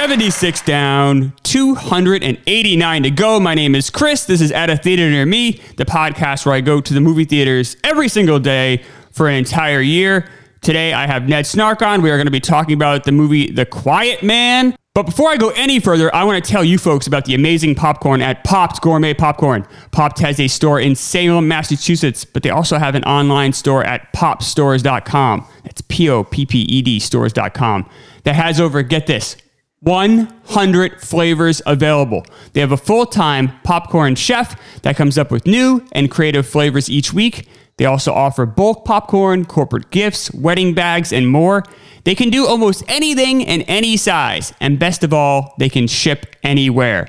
[0.00, 3.38] 76 down, 289 to go.
[3.38, 4.24] My name is Chris.
[4.24, 7.26] This is At a Theater Near Me, the podcast where I go to the movie
[7.26, 8.82] theaters every single day
[9.12, 10.26] for an entire year.
[10.62, 12.00] Today I have Ned Snark on.
[12.00, 14.74] We are going to be talking about the movie The Quiet Man.
[14.94, 17.74] But before I go any further, I want to tell you folks about the amazing
[17.74, 19.66] popcorn at Popped Gourmet Popcorn.
[19.90, 24.14] Popped has a store in Salem, Massachusetts, but they also have an online store at
[24.14, 25.46] poppedstores.com.
[25.64, 27.86] That's P O P P E D stores.com.
[28.24, 29.36] That has over, get this,
[29.80, 32.26] 100 flavors available.
[32.52, 36.90] They have a full time popcorn chef that comes up with new and creative flavors
[36.90, 37.48] each week.
[37.78, 41.64] They also offer bulk popcorn, corporate gifts, wedding bags, and more.
[42.04, 46.36] They can do almost anything in any size, and best of all, they can ship
[46.42, 47.08] anywhere.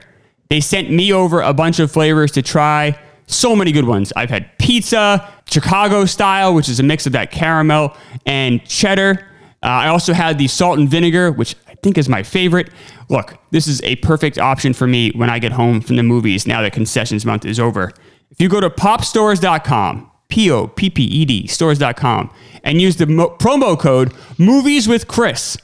[0.49, 2.97] They sent me over a bunch of flavors to try.
[3.27, 4.13] So many good ones.
[4.15, 9.27] I've had pizza, Chicago style, which is a mix of that caramel and cheddar.
[9.63, 12.69] Uh, I also had the salt and vinegar, which think is my favorite.
[13.09, 16.47] Look, this is a perfect option for me when I get home from the movies
[16.47, 17.91] now that concessions month is over.
[18.29, 23.05] If you go to poppedstores.com, P O P P E D, stores.com, and use the
[23.05, 25.57] mo- promo code Movies with Chris,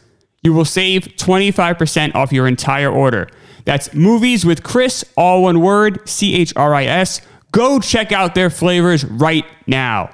[0.43, 3.29] you will save 25% off your entire order.
[3.65, 7.21] That's Movies with Chris, all one word, C H R I S.
[7.51, 10.09] Go check out their flavors right now.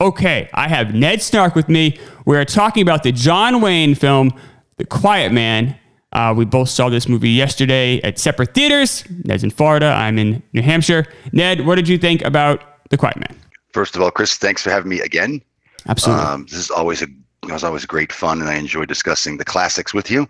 [0.00, 1.98] Okay, I have Ned Snark with me.
[2.26, 4.32] We're talking about the John Wayne film,
[4.76, 5.76] The Quiet Man.
[6.12, 9.04] Uh, we both saw this movie yesterday at separate theaters.
[9.24, 11.06] Ned's in Florida, I'm in New Hampshire.
[11.32, 13.36] Ned, what did you think about The Quiet Man?
[13.72, 15.42] First of all, Chris, thanks for having me again.
[15.88, 16.24] Absolutely.
[16.24, 17.08] Um, this is always a
[17.48, 20.26] it was always great fun, and I enjoy discussing the classics with you.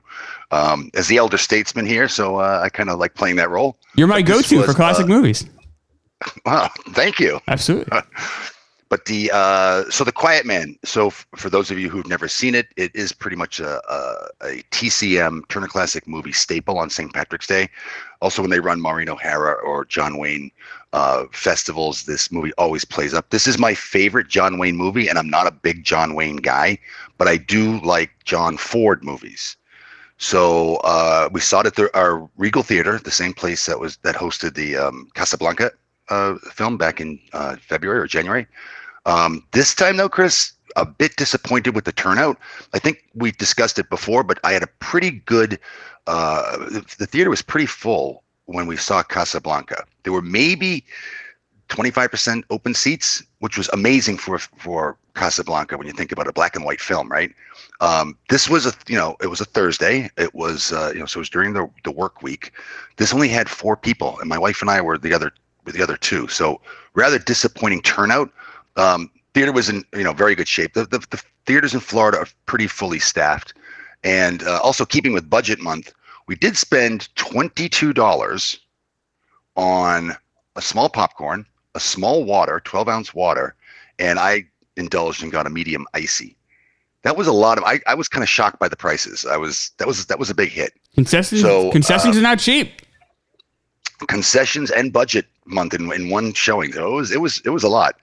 [0.50, 3.78] Um, as the elder statesman here, so uh, I kind of like playing that role.
[3.95, 5.47] You're my But go to was, for classic uh, movies.
[6.47, 7.39] Wow, thank you.
[7.48, 7.98] Absolutely.
[8.95, 10.78] But the uh, so the Quiet Man.
[10.84, 13.83] So f- for those of you who've never seen it, it is pretty much a,
[13.92, 17.12] a, a TCM Turner Classic movie staple on St.
[17.12, 17.69] Patrick's Day.
[18.22, 20.53] Also, when they run Maureen O'Hara or John Wayne
[20.93, 23.31] uh, festivals, this movie always plays up.
[23.31, 26.78] This is my favorite John Wayne movie, and I'm not a big John Wayne guy,
[27.19, 29.56] but I do like John Ford movies.
[30.19, 33.97] So uh, we saw it at the, our Regal Theater, the same place that was
[34.05, 35.72] that hosted the um, Casablanca
[36.11, 38.47] uh, film back in uh, February or January.
[39.06, 42.38] Um, this time, though, Chris, a bit disappointed with the turnout.
[42.72, 45.59] I think we discussed it before, but I had a pretty good.
[46.06, 49.84] Uh, the, the theater was pretty full when we saw Casablanca.
[50.03, 50.84] There were maybe
[51.69, 56.56] 25% open seats, which was amazing for for Casablanca when you think about a black
[56.56, 57.32] and white film, right?
[57.81, 60.10] Um, this was a you know it was a Thursday.
[60.19, 62.53] It was uh, you know so it was during the the work week.
[62.97, 65.32] This only had four people, and my wife and I were the other
[65.64, 66.28] were the other two.
[66.28, 66.60] So
[66.94, 68.31] rather disappointing turnout.
[68.77, 70.75] Um, theater was in you know very good shape.
[70.75, 73.55] The, the, the theaters in Florida are pretty fully staffed,
[74.03, 75.93] and uh, also keeping with budget month,
[76.27, 78.59] we did spend twenty two dollars
[79.57, 80.12] on
[80.57, 83.55] a small popcorn, a small water, twelve ounce water,
[83.99, 84.45] and I
[84.77, 86.37] indulged and got a medium icy.
[87.03, 87.65] That was a lot of.
[87.65, 89.27] I, I was kind of shocked by the prices.
[89.27, 90.73] I was that was that was a big hit.
[90.95, 92.81] Concessions, so, concessions uh, are not cheap.
[94.09, 96.72] concessions and budget month in, in one showing.
[96.72, 97.97] So it was it was it was a lot.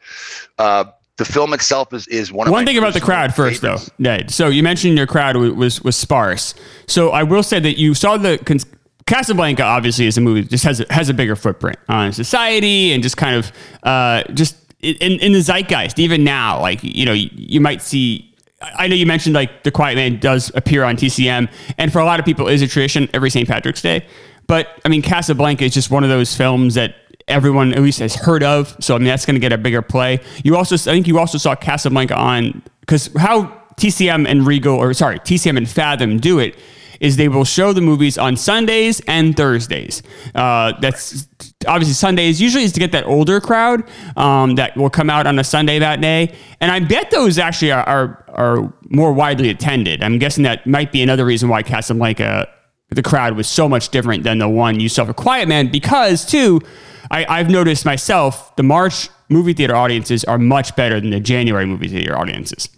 [0.57, 0.85] Uh,
[1.17, 3.85] the film itself is is one of One thing about the crowd first, favorites.
[3.89, 4.31] though, Ned.
[4.31, 6.53] So you mentioned your crowd wa- was was sparse.
[6.87, 8.59] So I will say that you saw the con-
[9.05, 9.63] Casablanca.
[9.63, 13.03] Obviously, is a movie that just has a, has a bigger footprint on society and
[13.03, 13.51] just kind of
[13.83, 15.99] uh, just in, in the zeitgeist.
[15.99, 18.27] Even now, like you know, you, you might see.
[18.61, 22.05] I know you mentioned like The Quiet Man does appear on TCM, and for a
[22.05, 23.47] lot of people is a tradition every St.
[23.47, 24.05] Patrick's Day.
[24.47, 26.95] But I mean, Casablanca is just one of those films that
[27.27, 28.75] everyone at least has heard of.
[28.79, 30.19] So I mean, that's going to get a bigger play.
[30.43, 34.93] You also, I think, you also saw Casablanca on because how TCM and Regal, or
[34.93, 36.55] sorry, TCM and Fathom do it
[36.99, 40.03] is they will show the movies on Sundays and Thursdays.
[40.35, 41.27] Uh, that's
[41.67, 43.83] obviously Sundays usually is to get that older crowd
[44.15, 47.71] um, that will come out on a Sunday that day, and I bet those actually
[47.71, 50.03] are, are are more widely attended.
[50.03, 52.47] I'm guessing that might be another reason why Casablanca
[52.89, 56.25] the crowd was so much different than the one you saw for Quiet Man because
[56.25, 56.61] too,
[57.11, 61.65] I, I've noticed myself the March movie theater audiences are much better than the January
[61.65, 62.69] movie theater audiences.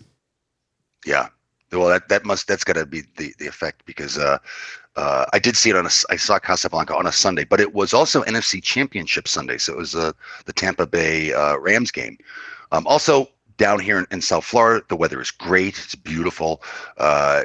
[1.06, 1.28] Yeah.
[1.72, 4.38] Well, that that must that's got to be the the effect because uh,
[4.96, 7.74] uh, I did see it on a I saw Casablanca on a Sunday, but it
[7.74, 10.12] was also NFC Championship Sunday, so it was uh,
[10.46, 12.18] the Tampa Bay uh, Rams game.
[12.72, 13.28] Um, also
[13.58, 15.78] down here in, in South Florida, the weather is great.
[15.80, 16.62] It's beautiful.
[16.98, 17.44] Uh,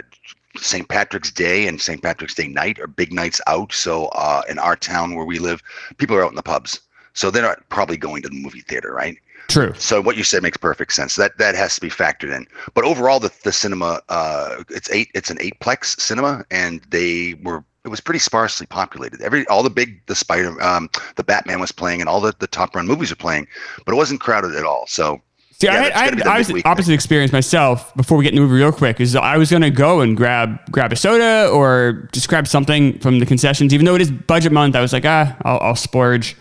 [0.64, 0.88] St.
[0.88, 2.02] Patrick's Day and St.
[2.02, 3.72] Patrick's Day night are big nights out.
[3.72, 5.62] So uh, in our town where we live,
[5.96, 6.80] people are out in the pubs,
[7.14, 9.16] so they're not probably going to the movie theater, right?
[9.48, 9.72] True.
[9.78, 11.16] So what you said makes perfect sense.
[11.16, 12.46] That that has to be factored in.
[12.74, 15.10] But overall, the the cinema, uh, it's eight.
[15.14, 17.64] It's an eightplex cinema, and they were.
[17.84, 19.22] It was pretty sparsely populated.
[19.22, 22.46] Every all the big the Spider, um, the Batman was playing, and all the the
[22.46, 23.46] top run movies were playing,
[23.86, 24.84] but it wasn't crowded at all.
[24.86, 25.22] So
[25.60, 27.92] See, yeah, I had, I, had, I was opposite experience myself.
[27.96, 30.56] Before we get in the movie, real quick, is I was gonna go and grab
[30.70, 33.74] grab a soda or just grab something from the concessions.
[33.74, 36.36] Even though it is budget month, I was like, ah, I'll, I'll splurge.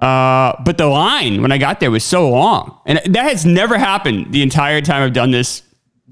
[0.00, 3.76] Uh, but the line when I got there was so long, and that has never
[3.76, 5.62] happened the entire time I've done this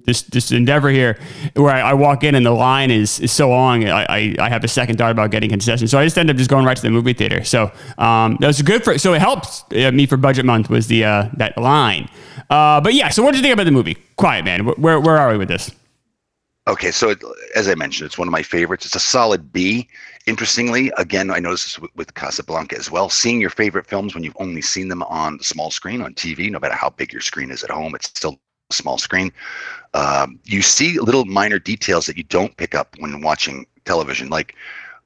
[0.09, 1.19] this this endeavor here
[1.55, 4.49] where I, I, walk in and the line is is so long I, I, I
[4.49, 6.77] have a second thought about getting concessions so I just end up just going right
[6.77, 10.07] to the movie theater so um, that was good for so it helps uh, me
[10.07, 12.09] for budget month was the uh, that line
[12.51, 15.19] uh, but yeah so what did you think about the movie Quiet Man where where
[15.19, 15.71] are we with this
[16.69, 17.23] Okay, so it,
[17.57, 18.85] as I mentioned, it's one of my favorites.
[18.85, 19.89] It's a solid B.
[20.27, 23.09] Interestingly, again, I noticed this with, with, Casablanca as well.
[23.09, 26.51] Seeing your favorite films when you've only seen them on the small screen on TV,
[26.51, 28.39] no matter how big your screen is at home, it's still
[28.71, 29.33] small screen.
[29.95, 34.29] Um, you see little minor details that you don't pick up when watching television.
[34.29, 34.55] Like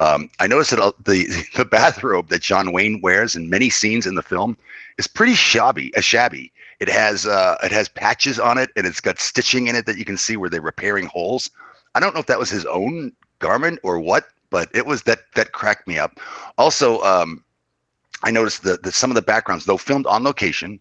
[0.00, 1.26] um, I noticed that uh, the
[1.56, 4.56] the bathrobe that John Wayne wears in many scenes in the film
[4.98, 5.94] is pretty shabby.
[5.94, 6.52] Uh, shabby.
[6.80, 9.98] It has uh, it has patches on it, and it's got stitching in it that
[9.98, 11.50] you can see where they're repairing holes.
[11.94, 15.20] I don't know if that was his own garment or what, but it was that
[15.36, 16.18] that cracked me up.
[16.58, 17.44] Also, um,
[18.24, 20.78] I noticed that, that some of the backgrounds, though filmed on location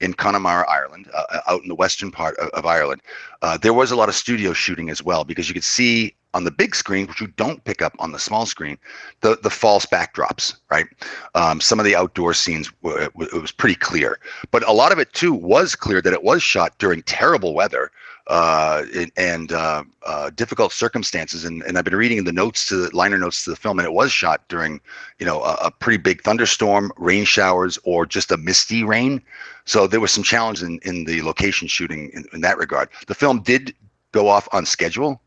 [0.00, 3.02] in Connemara, Ireland, uh, uh, out in the western part of, of Ireland,
[3.40, 6.44] uh, there was a lot of studio shooting as well because you could see on
[6.44, 8.78] the big screen, which you don't pick up on the small screen,
[9.20, 10.86] the the false backdrops, right?
[11.34, 14.18] Um, some of the outdoor scenes it was pretty clear,
[14.50, 17.90] but a lot of it too was clear that it was shot during terrible weather
[18.28, 18.84] uh,
[19.16, 21.44] and uh, uh, difficult circumstances.
[21.44, 23.86] And, and I've been reading the notes to the liner notes to the film, and
[23.86, 24.80] it was shot during,
[25.18, 29.22] you know, a, a pretty big thunderstorm, rain showers, or just a misty rain.
[29.64, 32.88] So there was some challenge in, in the location shooting in, in that regard.
[33.06, 33.74] The film did
[34.12, 35.20] go off on schedule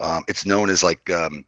[0.00, 1.44] um, it's known as like um,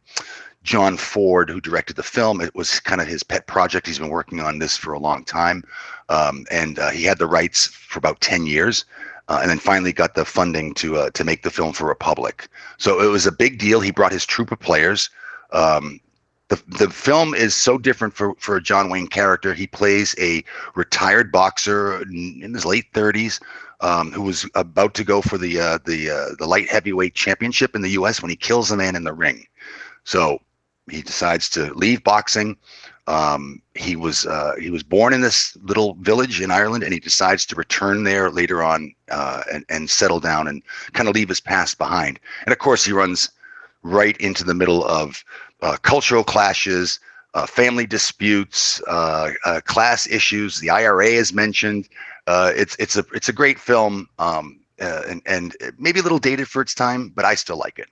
[0.63, 2.41] John Ford, who directed the film.
[2.41, 3.87] It was kind of his pet project.
[3.87, 5.63] He's been working on this for a long time,
[6.09, 8.85] um, and uh, he had the rights for about ten years,
[9.31, 12.49] uh, and then finally got the funding to uh, to make the film for Republic.
[12.77, 13.79] So it was a big deal.
[13.79, 15.09] He brought his troupe of players.
[15.53, 16.01] Um,
[16.49, 19.53] the, the film is so different for, for a John Wayne character.
[19.53, 20.43] He plays a
[20.75, 23.41] retired boxer in his late 30s
[23.79, 27.73] um, who was about to go for the uh, the uh, the light heavyweight championship
[27.73, 28.21] in the U.S.
[28.21, 29.45] when he kills a man in the ring.
[30.03, 30.41] So
[30.89, 32.57] he decides to leave boxing.
[33.07, 36.99] Um, he was uh, he was born in this little village in Ireland, and he
[36.99, 40.61] decides to return there later on uh, and and settle down and
[40.93, 42.19] kind of leave his past behind.
[42.45, 43.29] And of course, he runs
[43.83, 45.23] right into the middle of
[45.61, 46.99] uh, cultural clashes.
[47.33, 48.81] Uh, family disputes,
[49.63, 50.59] class issues.
[50.59, 51.87] The IRA is mentioned
[52.27, 56.19] uh, it's it's a it's a great film, um, uh, and and maybe a little
[56.19, 57.89] dated for its time, but I still like it.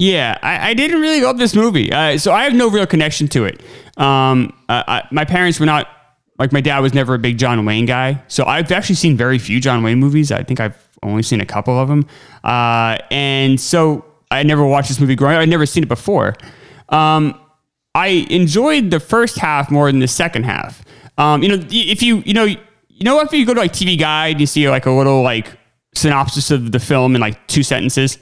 [0.00, 3.28] Yeah, I, I didn't really love this movie, uh, so I have no real connection
[3.28, 3.60] to it.
[3.98, 5.88] Um, I, my parents were not
[6.38, 9.38] like my dad was never a big John Wayne guy, so I've actually seen very
[9.38, 10.32] few John Wayne movies.
[10.32, 12.06] I think I've only seen a couple of them,
[12.44, 15.42] uh, and so I never watched this movie growing up.
[15.42, 16.34] I'd never seen it before.
[16.88, 17.38] Um,
[17.94, 20.82] I enjoyed the first half more than the second half.
[21.18, 23.98] Um, you know, if you you know you know, if you go to like TV
[23.98, 25.58] Guide, you see like a little like
[25.94, 28.18] synopsis of the film in like two sentences.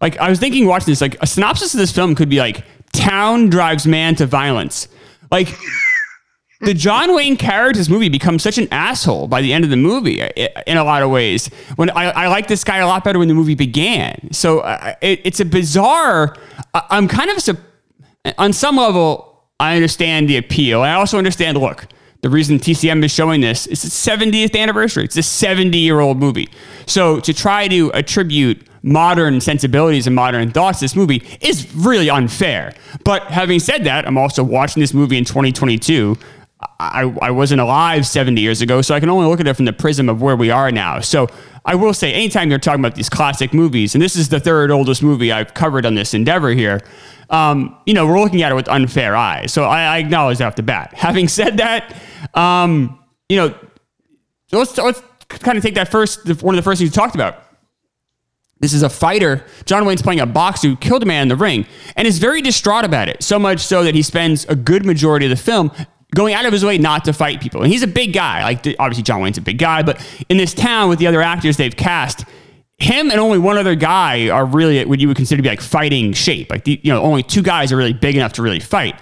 [0.00, 2.64] Like I was thinking, watching this, like a synopsis of this film could be like,
[2.92, 4.88] "Town drives man to violence."
[5.30, 5.56] Like
[6.60, 10.20] the John Wayne character's movie becomes such an asshole by the end of the movie
[10.20, 11.48] in a lot of ways.
[11.76, 14.32] When I, I like this guy a lot better when the movie began.
[14.32, 16.36] So uh, it, it's a bizarre.
[16.74, 17.58] I'm kind of
[18.38, 19.26] on some level.
[19.58, 20.82] I understand the appeal.
[20.82, 21.58] I also understand.
[21.58, 21.86] Look,
[22.22, 25.04] the reason TCM is showing this is its 70th anniversary.
[25.04, 26.48] It's a 70 year old movie.
[26.86, 32.74] So to try to attribute modern sensibilities and modern thoughts this movie is really unfair.
[33.04, 36.16] But having said that, I'm also watching this movie in 2022.
[36.78, 39.64] I, I wasn't alive 70 years ago, so I can only look at it from
[39.64, 41.00] the prism of where we are now.
[41.00, 41.28] So
[41.64, 44.70] I will say, anytime you're talking about these classic movies, and this is the third
[44.70, 46.80] oldest movie I've covered on this endeavor here,
[47.30, 49.52] um, you know, we're looking at it with unfair eyes.
[49.52, 50.92] So I, I acknowledge that off the bat.
[50.94, 51.96] Having said that,
[52.34, 53.54] um, you know,
[54.52, 57.42] let's let's kind of take that first one of the first things you talked about.
[58.60, 59.44] This is a fighter.
[59.64, 62.42] John Wayne's playing a boxer who killed a man in the ring and is very
[62.42, 63.22] distraught about it.
[63.22, 65.72] So much so that he spends a good majority of the film
[66.14, 67.62] going out of his way not to fight people.
[67.62, 68.42] And he's a big guy.
[68.42, 71.56] Like obviously John Wayne's a big guy, but in this town with the other actors
[71.56, 72.24] they've cast,
[72.78, 75.60] him and only one other guy are really what you would consider to be like
[75.60, 76.50] fighting shape.
[76.50, 79.00] Like the, you know, only two guys are really big enough to really fight.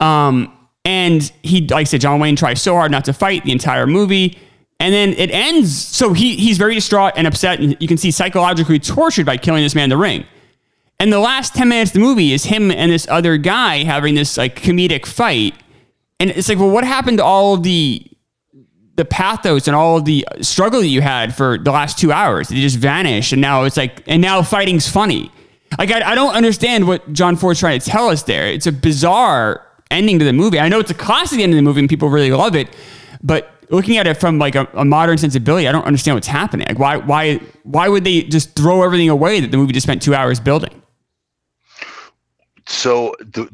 [0.00, 3.52] Um, and he, like I said, John Wayne tries so hard not to fight the
[3.52, 4.38] entire movie.
[4.80, 5.76] And then it ends.
[5.76, 9.62] So he he's very distraught and upset, and you can see psychologically tortured by killing
[9.62, 10.24] this man in the ring.
[10.98, 14.14] And the last 10 minutes of the movie is him and this other guy having
[14.14, 15.54] this like comedic fight.
[16.18, 18.06] And it's like, well, what happened to all of the
[18.96, 22.48] the pathos and all of the struggle that you had for the last two hours?
[22.48, 25.30] They just vanished, and now it's like, and now fighting's funny.
[25.78, 28.46] Like I, I don't understand what John Ford's trying to tell us there.
[28.48, 30.58] It's a bizarre ending to the movie.
[30.58, 32.68] I know it's a classic end of the movie, and people really love it,
[33.22, 36.66] but looking at it from like a, a, modern sensibility, I don't understand what's happening.
[36.68, 40.02] Like why why why would they just throw everything away that the movie just spent
[40.02, 40.82] two hours building?
[42.66, 43.48] So the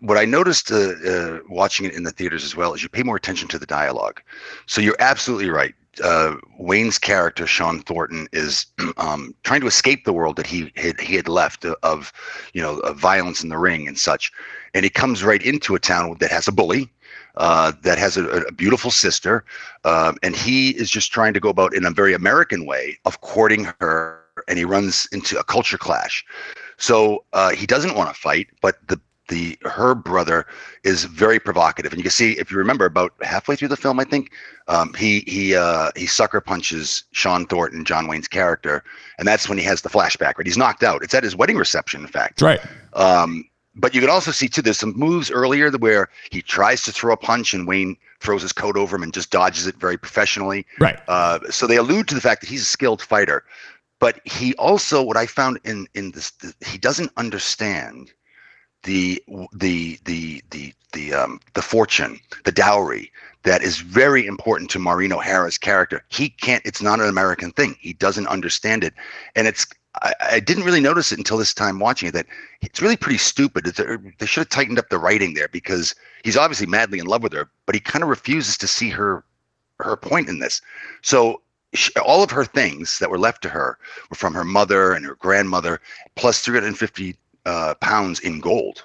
[0.00, 3.02] what I noticed uh, uh, watching it in the theaters as well is you pay
[3.02, 4.22] more attention to the dialogue.
[4.66, 5.74] So you're absolutely right.
[6.02, 11.00] Uh, Wayne's character Sean Thornton is um, trying to escape the world that he had
[11.00, 12.12] he had left of,
[12.54, 14.32] you know, of violence in the ring and such,
[14.74, 16.88] and he comes right into a town that has a bully,
[17.36, 19.44] uh, that has a, a beautiful sister,
[19.84, 23.20] uh, and he is just trying to go about in a very American way of
[23.20, 26.24] courting her, and he runs into a culture clash.
[26.76, 30.44] So uh, he doesn't want to fight, but the the her brother
[30.84, 33.98] is very provocative, and you can see if you remember about halfway through the film,
[33.98, 34.32] I think
[34.68, 38.84] um, he he uh, he sucker punches Sean Thornton, John Wayne's character,
[39.18, 40.36] and that's when he has the flashback.
[40.36, 41.02] Right, he's knocked out.
[41.02, 42.42] It's at his wedding reception, in fact.
[42.42, 42.60] Right.
[42.92, 43.44] Um,
[43.74, 44.62] but you can also see too.
[44.62, 48.52] There's some moves earlier where he tries to throw a punch, and Wayne throws his
[48.52, 50.66] coat over him and just dodges it very professionally.
[50.78, 50.98] Right.
[51.08, 53.44] Uh, so they allude to the fact that he's a skilled fighter,
[53.98, 56.32] but he also what I found in in this
[56.66, 58.12] he doesn't understand
[58.82, 59.22] the
[59.52, 63.12] the the the the um the fortune, the dowry
[63.42, 66.02] that is very important to Maureen O'Hara's character.
[66.08, 66.64] He can't.
[66.66, 67.76] It's not an American thing.
[67.80, 68.94] He doesn't understand it,
[69.34, 69.66] and it's.
[69.96, 72.26] I, I didn't really notice it until this time watching it that
[72.62, 73.66] it's really pretty stupid.
[73.66, 73.78] It's,
[74.18, 77.32] they should have tightened up the writing there because he's obviously madly in love with
[77.32, 79.24] her, but he kind of refuses to see her
[79.80, 80.60] her point in this.
[81.02, 81.40] So
[81.74, 83.78] she, all of her things that were left to her
[84.10, 85.80] were from her mother and her grandmother,
[86.16, 87.16] plus 350
[87.46, 88.84] uh, pounds in gold,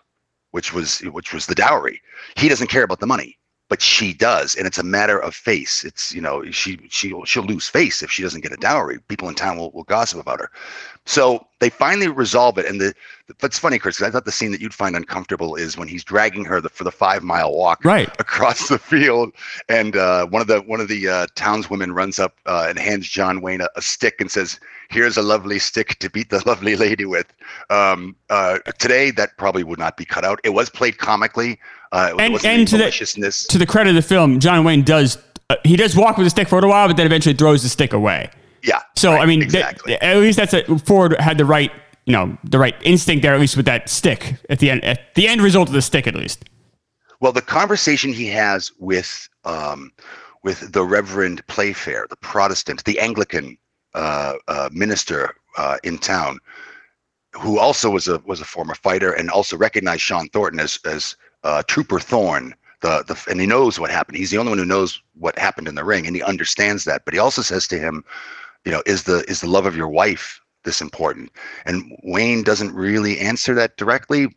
[0.51, 2.01] which was which was the dowry.
[2.35, 5.83] He doesn't care about the money, but she does, and it's a matter of face.
[5.83, 8.99] It's you know she she she'll lose face if she doesn't get a dowry.
[9.07, 10.51] People in town will, will gossip about her.
[11.05, 12.93] So they finally resolve it, and the
[13.39, 13.97] that's funny, Chris.
[13.97, 16.69] Because I thought the scene that you'd find uncomfortable is when he's dragging her the,
[16.69, 18.09] for the five mile walk right.
[18.19, 19.31] across the field,
[19.67, 23.07] and uh, one of the one of the uh, townswomen runs up uh, and hands
[23.07, 26.75] John Wayne a, a stick and says, here's a lovely stick to beat the lovely
[26.75, 27.31] lady with.
[27.69, 30.39] Um, uh, today, that probably would not be cut out.
[30.43, 31.59] It was played comically.
[31.95, 35.17] Uh, and and to the, to the credit of the film, John Wayne does
[35.49, 37.63] uh, he does walk with the stick for a little while, but then eventually throws
[37.63, 38.29] the stick away.
[38.63, 38.81] Yeah.
[38.97, 39.93] So right, I mean, exactly.
[39.93, 41.71] Th- at least that's a Ford had the right
[42.05, 44.83] you know the right instinct there, at least with that stick at the end.
[44.83, 46.43] At the end result of the stick, at least.
[47.21, 49.93] Well, the conversation he has with um,
[50.43, 53.57] with the Reverend Playfair, the Protestant, the Anglican
[53.93, 56.39] uh, uh, minister uh, in town,
[57.31, 61.15] who also was a was a former fighter and also recognized Sean Thornton as as
[61.45, 62.53] uh, Trooper Thorne.
[62.81, 64.17] The, the and he knows what happened.
[64.17, 67.05] He's the only one who knows what happened in the ring, and he understands that.
[67.05, 68.03] But he also says to him,
[68.65, 71.31] you know, is the is the love of your wife this important?
[71.65, 74.27] And Wayne doesn't really answer that directly.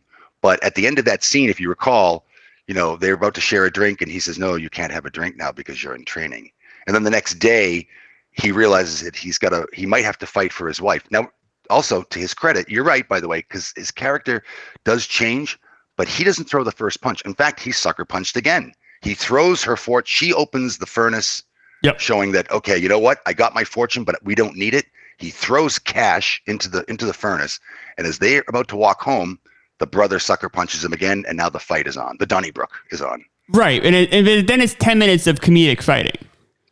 [0.41, 2.25] But at the end of that scene, if you recall,
[2.67, 5.05] you know, they're about to share a drink, and he says, "No, you can't have
[5.05, 6.49] a drink now because you're in training."
[6.87, 7.87] And then the next day,
[8.31, 11.29] he realizes that he's got to he might have to fight for his wife now
[11.69, 14.43] also to his credit you're right by the way because his character
[14.83, 15.59] does change
[15.99, 17.21] but he doesn't throw the first punch.
[17.23, 18.71] In fact he sucker punched again.
[19.01, 20.07] He throws her fort.
[20.07, 21.43] She opens the furnace
[21.83, 21.99] yep.
[21.99, 23.19] showing that okay you know what?
[23.25, 24.85] I got my fortune but we don't need it.
[25.17, 27.59] He throws cash into the into the furnace.
[27.97, 29.39] And as they're about to walk home
[29.79, 31.25] the brother sucker punches him again.
[31.27, 32.15] And now the fight is on.
[32.17, 33.25] The donnybrook is on.
[33.49, 33.83] Right.
[33.83, 36.27] And, it, and then it's 10 minutes of comedic fighting.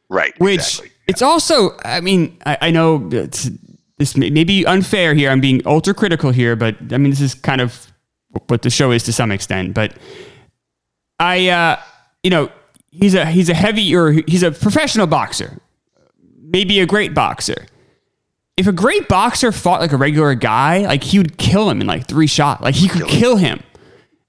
[0.09, 0.39] Right.
[0.39, 0.91] Which exactly.
[1.07, 2.97] It's also, I mean, I, I know
[3.97, 5.29] this may, may be unfair here.
[5.29, 7.91] I'm being ultra critical here, but I mean, this is kind of
[8.47, 9.73] what the show is to some extent.
[9.73, 9.93] But
[11.19, 11.79] I, uh,
[12.23, 12.51] you know,
[12.91, 15.59] he's a he's a heavy or he's a professional boxer,
[16.39, 17.65] maybe a great boxer.
[18.55, 21.87] If a great boxer fought like a regular guy, like he would kill him in
[21.87, 22.61] like three shots.
[22.61, 23.61] Like he could kill him.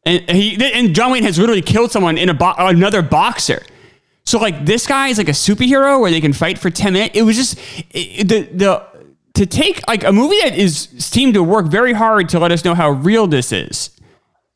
[0.05, 3.63] And he and John Wayne has literally killed someone in a bo- another boxer.
[4.25, 7.17] So like this guy is like a superhero where they can fight for 10 minutes.
[7.17, 7.59] It was just
[7.91, 8.87] it, the the
[9.39, 12.65] to take like a movie that is seemed to work very hard to let us
[12.65, 13.91] know how real this is.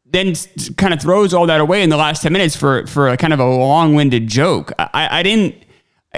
[0.05, 0.35] Then
[0.77, 3.33] kind of throws all that away in the last 10 minutes for for a kind
[3.33, 4.73] of a long-winded joke.
[4.79, 5.55] I, I didn't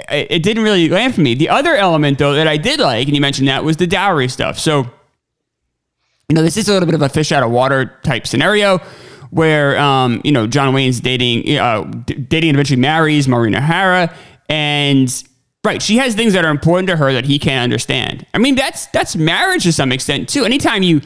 [0.09, 1.35] it didn't really land for me.
[1.35, 4.27] The other element though that I did like and you mentioned that was the dowry
[4.27, 4.57] stuff.
[4.57, 4.89] So
[6.27, 8.79] you know, this is a little bit of a fish out of water type scenario
[9.29, 14.11] where um, you know John Wayne's dating, uh, dating and eventually marries Maureen O'Hara,
[14.49, 15.23] and
[15.65, 15.81] Right.
[15.81, 18.25] She has things that are important to her that he can't understand.
[18.35, 20.45] I mean, that's that's marriage to some extent too.
[20.45, 21.01] Anytime you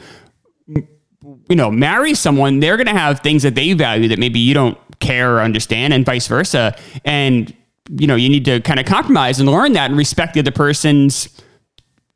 [1.48, 4.54] you know, marry someone, they're going to have things that they value that maybe you
[4.54, 6.76] don't care or understand and vice versa.
[7.04, 7.54] And
[7.98, 10.52] you know, you need to kind of compromise and learn that and respect the other
[10.52, 11.40] person's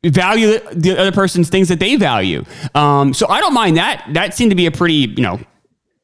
[0.05, 2.45] value the other person's things that they value.
[2.75, 4.07] Um, so I don't mind that.
[4.13, 5.39] That seemed to be a pretty, you know,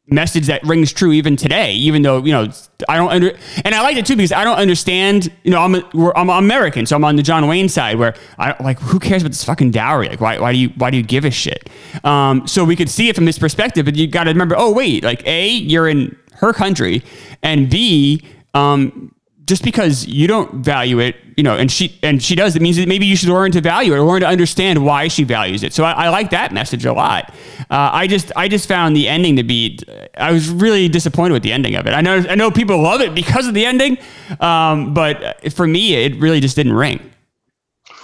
[0.08, 2.51] message that rings true even today, even though, you know,
[2.89, 5.75] I don't under, and I like it too because I don't understand, you know, I'm,
[5.75, 6.86] a, I'm American.
[6.86, 9.43] So I'm on the John Wayne side where I don't like, who cares about this
[9.43, 10.10] fucking dowry?
[10.10, 11.70] Like, why, why do you, why do you give a shit?
[12.03, 14.72] Um, so we could see it from this perspective, but you got to remember, oh,
[14.72, 17.03] wait, like A, you're in her country
[17.43, 19.13] and B, um,
[19.51, 22.77] just because you don't value it, you know, and she and she does, it means
[22.77, 25.62] that maybe you should learn to value it or learn to understand why she values
[25.62, 25.74] it.
[25.74, 27.34] So I, I like that message a lot.
[27.70, 29.77] Uh, I just I just found the ending to be.
[30.15, 31.91] I was really disappointed with the ending of it.
[31.91, 33.98] I know I know people love it because of the ending,
[34.39, 37.12] um, but for me, it really just didn't ring.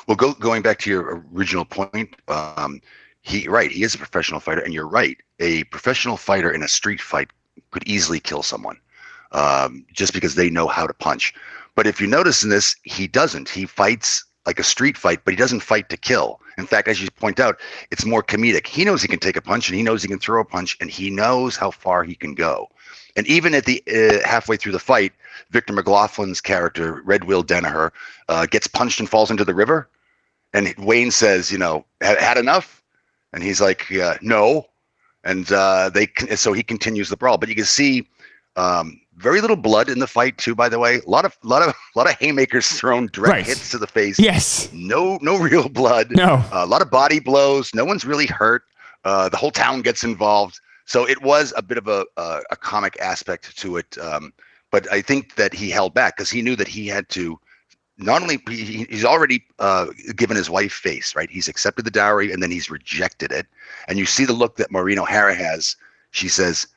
[0.05, 2.81] Well, go, going back to your original point, um,
[3.21, 5.15] he right, he is a professional fighter, and you're right.
[5.39, 7.29] A professional fighter in a street fight
[7.71, 8.77] could easily kill someone
[9.31, 11.33] um, just because they know how to punch.
[11.75, 13.49] But if you notice in this, he doesn't.
[13.49, 16.39] He fights like a street fight, but he doesn't fight to kill.
[16.57, 17.59] In fact, as you point out,
[17.91, 18.65] it's more comedic.
[18.65, 20.77] He knows he can take a punch and he knows he can throw a punch
[20.79, 22.67] and he knows how far he can go.
[23.15, 25.11] And even at the uh, halfway through the fight,
[25.51, 27.91] Victor McLaughlin's character, Red Will Danaher,
[28.29, 29.89] uh, gets punched and falls into the river.
[30.53, 32.81] And Wayne says, you know, had enough?
[33.33, 33.85] And he's like,
[34.21, 34.65] no.
[35.23, 37.37] And uh, they so he continues the brawl.
[37.37, 38.07] But you can see
[38.55, 40.55] um, very little blood in the fight too.
[40.55, 43.45] By the way, a lot of lot of a lot of haymakers thrown, direct right.
[43.45, 44.17] hits to the face.
[44.19, 44.69] Yes.
[44.71, 46.11] No no real blood.
[46.11, 46.35] No.
[46.51, 47.73] Uh, a lot of body blows.
[47.73, 48.63] No one's really hurt.
[49.03, 50.59] Uh, the whole town gets involved.
[50.85, 53.97] So it was a bit of a a, a comic aspect to it.
[53.97, 54.33] Um,
[54.71, 57.39] but I think that he held back because he knew that he had to.
[57.99, 61.31] Not only he, he's already uh, given his wife face, right?
[61.31, 63.47] He's accepted the dowry and then he's rejected it.
[63.87, 65.75] And you see the look that Maureen O'Hara has.
[66.11, 66.67] She says,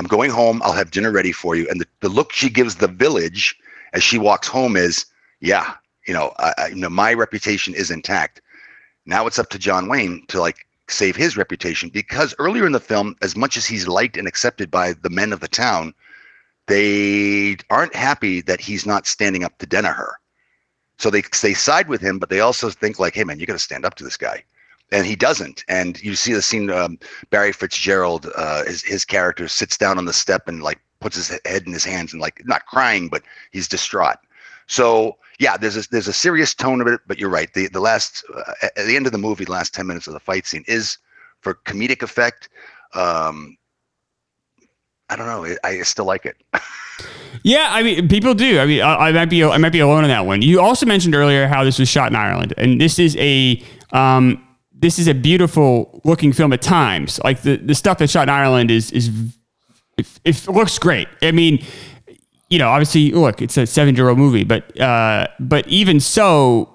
[0.00, 0.62] I'm going home.
[0.64, 1.68] I'll have dinner ready for you.
[1.68, 3.54] And the, the look she gives the village
[3.92, 5.04] as she walks home is,
[5.40, 5.74] yeah,
[6.08, 8.40] you know, I, I, you know, my reputation is intact.
[9.04, 12.80] Now it's up to John Wayne to like save his reputation because earlier in the
[12.80, 15.92] film, as much as he's liked and accepted by the men of the town,
[16.66, 20.12] they aren't happy that he's not standing up to Danaher.
[20.96, 23.52] So they they side with him, but they also think like, hey man, you got
[23.52, 24.44] to stand up to this guy
[24.92, 25.64] and he doesn't.
[25.68, 26.70] And you see the scene.
[26.70, 26.98] Um,
[27.30, 31.28] Barry Fitzgerald, uh, his his character sits down on the step and like puts his
[31.44, 33.22] head in his hands and like not crying, but
[33.52, 34.18] he's distraught.
[34.66, 37.00] So yeah, there's a, there's a serious tone of it.
[37.06, 37.52] But you're right.
[37.52, 40.12] The the last uh, at the end of the movie, the last ten minutes of
[40.12, 40.98] the fight scene is
[41.40, 42.48] for comedic effect.
[42.94, 43.56] Um,
[45.08, 45.56] I don't know.
[45.64, 46.36] I, still like it.
[47.42, 48.58] Yeah, I mean, people do.
[48.58, 50.42] I mean, I, I, might be I might be alone on that one.
[50.42, 54.44] You also mentioned earlier how this was shot in Ireland, and this is a um,
[54.80, 57.20] this is a beautiful looking film at times.
[57.22, 59.10] Like the, the stuff that's shot in Ireland is is
[59.98, 61.08] it, it looks great.
[61.22, 61.64] I mean,
[62.48, 66.69] you know, obviously, look, it's a seven year old movie, but uh, but even so,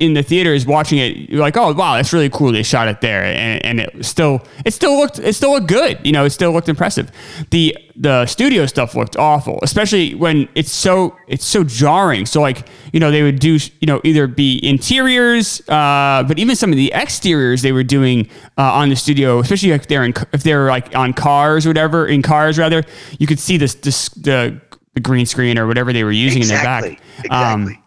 [0.00, 2.50] in the theaters watching it, you're like, oh wow, that's really cool.
[2.50, 6.00] They shot it there, and, and it still it still looked it still looked good.
[6.04, 7.12] You know, it still looked impressive.
[7.50, 12.26] The the studio stuff looked awful, especially when it's so it's so jarring.
[12.26, 16.56] So like you know they would do you know either be interiors, uh, but even
[16.56, 18.28] some of the exteriors they were doing
[18.58, 22.04] uh, on the studio, especially if they're in if they're like on cars or whatever
[22.06, 22.82] in cars rather,
[23.20, 24.60] you could see this this the
[24.94, 26.90] the green screen or whatever they were using exactly.
[26.90, 27.24] in their back.
[27.24, 27.74] Exactly.
[27.74, 27.83] Um,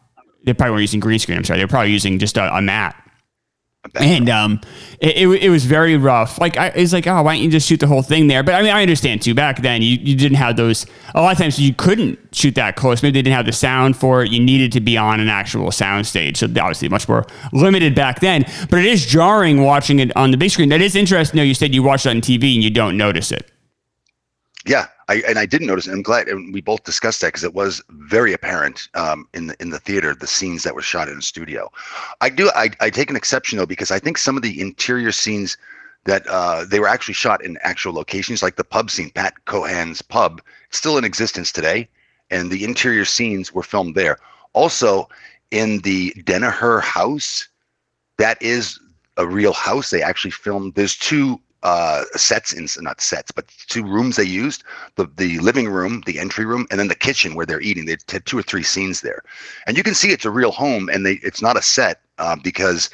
[0.48, 1.38] they probably weren't using green screen.
[1.38, 2.96] I'm sorry, they were probably using just a, a mat.
[3.96, 4.60] And um,
[5.00, 6.40] it, it, it, was very rough.
[6.40, 8.44] Like I it's like, oh, why don't you just shoot the whole thing there?
[8.44, 9.34] But I mean, I understand too.
[9.34, 10.86] Back then, you, you didn't have those.
[11.16, 13.02] A lot of times, you couldn't shoot that close.
[13.02, 14.32] Maybe they didn't have the sound for it.
[14.32, 16.38] You needed to be on an actual sound stage.
[16.38, 18.46] So obviously, much more limited back then.
[18.70, 20.70] But it is jarring watching it on the big screen.
[20.70, 21.38] That is interesting.
[21.38, 23.50] Though you said you watched it on TV and you don't notice it.
[24.68, 25.88] Yeah, I, and I didn't notice.
[25.88, 29.56] I'm glad, and we both discussed that because it was very apparent um, in the
[29.62, 31.72] in the theater the scenes that were shot in studio.
[32.20, 32.52] I do.
[32.54, 35.58] I, I take an exception though because I think some of the interior scenes
[36.04, 40.02] that uh, they were actually shot in actual locations, like the pub scene, Pat Cohan's
[40.02, 41.88] pub, still in existence today,
[42.30, 44.18] and the interior scenes were filmed there.
[44.52, 45.08] Also,
[45.52, 47.48] in the Danaher house,
[48.18, 48.80] that is
[49.16, 49.92] a real house.
[49.92, 50.76] They actually filmed.
[50.76, 54.64] There's two uh, sets in not sets, but two rooms they used
[54.96, 57.86] the the living room, the entry room, and then the kitchen where they're eating.
[57.86, 59.24] They had two or three scenes there,
[59.66, 62.36] and you can see it's a real home, and they it's not a set uh,
[62.44, 62.90] because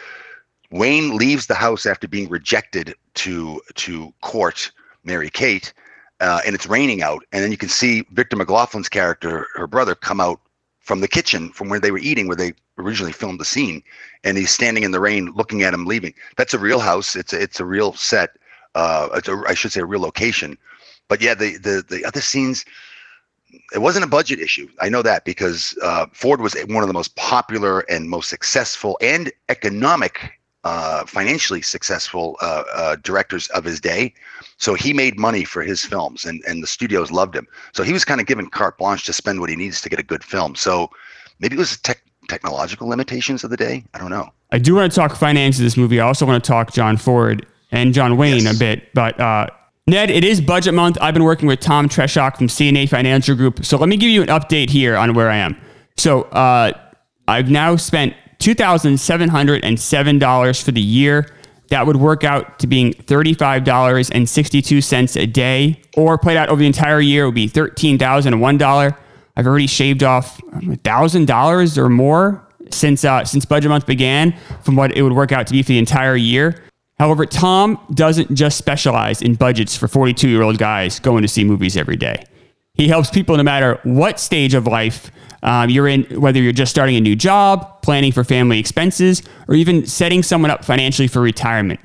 [0.71, 4.71] Wayne leaves the house after being rejected to to court
[5.03, 5.73] Mary Kate,
[6.21, 9.95] uh, and it's raining out, and then you can see Victor McLaglen's character, her brother,
[9.95, 10.39] come out
[10.79, 13.83] from the kitchen from where they were eating, where they originally filmed the scene,
[14.23, 16.13] and he's standing in the rain looking at him leaving.
[16.37, 17.15] That's a real house.
[17.15, 18.31] It's a, it's a real set.
[18.75, 20.57] Uh, a, I should say a real location.
[21.07, 22.65] But yeah, the the the other scenes,
[23.73, 24.67] it wasn't a budget issue.
[24.79, 28.97] I know that because uh, Ford was one of the most popular and most successful
[29.01, 30.31] and economic,
[30.63, 34.13] uh, financially successful uh, uh, directors of his day.
[34.57, 37.47] So he made money for his films, and and the studios loved him.
[37.73, 39.99] So he was kind of given carte blanche to spend what he needs to get
[39.99, 40.55] a good film.
[40.55, 40.89] So
[41.39, 43.83] maybe it was tech, technological limitations of the day.
[43.93, 44.31] I don't know.
[44.51, 45.99] I do want to talk finance of this movie.
[45.99, 48.55] I also want to talk John Ford and John Wayne yes.
[48.55, 49.47] a bit, but uh,
[49.87, 50.97] Ned, it is budget month.
[51.01, 53.65] I've been working with Tom Treshock from C&A Financial Group.
[53.65, 55.57] So let me give you an update here on where I am.
[55.97, 56.71] So uh,
[57.27, 61.27] I've now spent $2,707 for the year.
[61.69, 67.01] That would work out to being $35.62 a day, or played out over the entire
[67.01, 68.97] year, would be $13,001.
[69.35, 74.95] I've already shaved off $1,000 or more since, uh, since budget month began from what
[74.95, 76.63] it would work out to be for the entire year.
[76.99, 81.43] However, Tom doesn't just specialize in budgets for 42 year old guys going to see
[81.43, 82.23] movies every day.
[82.75, 85.11] He helps people no matter what stage of life
[85.43, 89.55] um, you're in, whether you're just starting a new job, planning for family expenses, or
[89.55, 91.79] even setting someone up financially for retirement.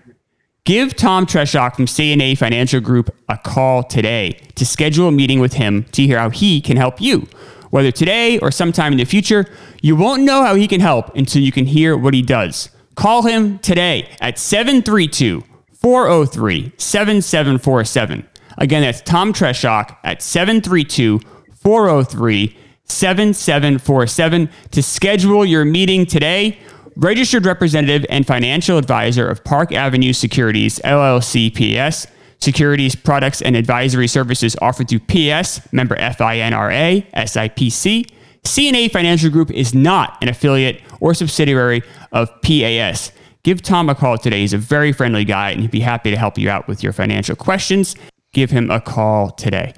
[0.64, 5.54] Give Tom Treshock from C&A Financial Group a call today to schedule a meeting with
[5.54, 7.26] him to hear how he can help you.
[7.70, 9.46] Whether today or sometime in the future,
[9.82, 12.70] you won't know how he can help until you can hear what he does.
[12.98, 18.28] Call him today at 732 403 7747.
[18.58, 21.20] Again, that's Tom Treshock at 732
[21.62, 26.58] 403 7747 to schedule your meeting today.
[26.96, 32.08] Registered representative and financial advisor of Park Avenue Securities, LLC PS.
[32.40, 38.10] Securities products and advisory services offered through PS, member FINRA, SIPC.
[38.44, 41.82] C&A Financial Group is not an affiliate or subsidiary
[42.12, 43.12] of PAS.
[43.42, 44.40] Give Tom a call today.
[44.40, 46.92] He's a very friendly guy and he'd be happy to help you out with your
[46.92, 47.96] financial questions.
[48.32, 49.74] Give him a call today.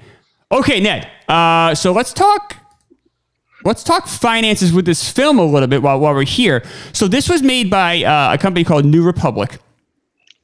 [0.51, 1.09] Okay, Ned.
[1.27, 2.57] Uh, so let's talk.
[3.63, 6.63] Let's talk finances with this film a little bit while, while we're here.
[6.93, 9.59] So this was made by uh, a company called New Republic,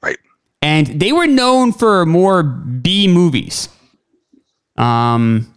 [0.02, 0.18] right?
[0.62, 3.70] And they were known for more B movies.
[4.78, 5.52] Um,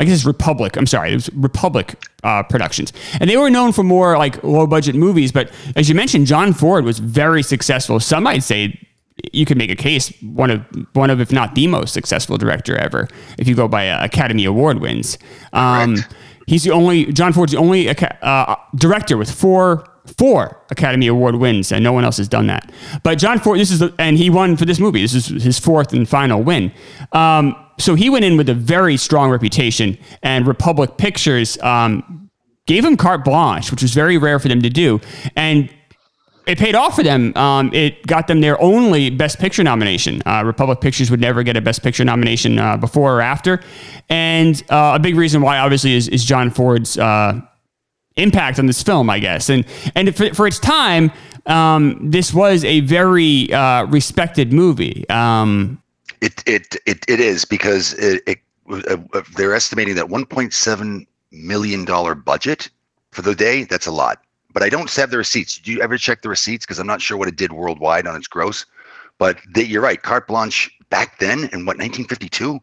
[0.00, 0.76] I guess it's Republic.
[0.76, 4.66] I'm sorry, it was Republic uh, Productions, and they were known for more like low
[4.66, 5.32] budget movies.
[5.32, 8.00] But as you mentioned, John Ford was very successful.
[8.00, 8.78] Some might say
[9.32, 12.76] you could make a case one of one of if not the most successful director
[12.76, 13.08] ever
[13.38, 15.18] if you go by uh, Academy Award wins.
[15.52, 15.96] Um,
[16.46, 19.84] he's the only John Ford's the only uh, director with four
[20.16, 22.70] four Academy Award wins, and no one else has done that.
[23.02, 25.02] But John Ford, this is the, and he won for this movie.
[25.02, 26.72] This is his fourth and final win.
[27.12, 32.30] Um, so he went in with a very strong reputation, and Republic Pictures um,
[32.66, 35.00] gave him carte blanche, which was very rare for them to do.
[35.36, 35.70] And
[36.46, 37.36] it paid off for them.
[37.36, 40.22] Um, it got them their only Best Picture nomination.
[40.24, 43.60] Uh, Republic Pictures would never get a Best Picture nomination uh, before or after.
[44.08, 47.40] And uh, a big reason why, obviously, is, is John Ford's uh,
[48.16, 49.50] impact on this film, I guess.
[49.50, 51.12] And and for, for its time,
[51.44, 55.08] um, this was a very uh, respected movie.
[55.10, 55.82] Um,
[56.20, 58.38] it, it it it is because it, it
[58.70, 62.68] uh, uh they're estimating that 1.7 million dollar budget
[63.12, 63.64] for the day.
[63.64, 65.56] That's a lot, but I don't have the receipts.
[65.56, 66.66] Did you ever check the receipts?
[66.66, 68.66] Because I'm not sure what it did worldwide on its gross.
[69.18, 72.60] But they, you're right, carte blanche back then in what 1952.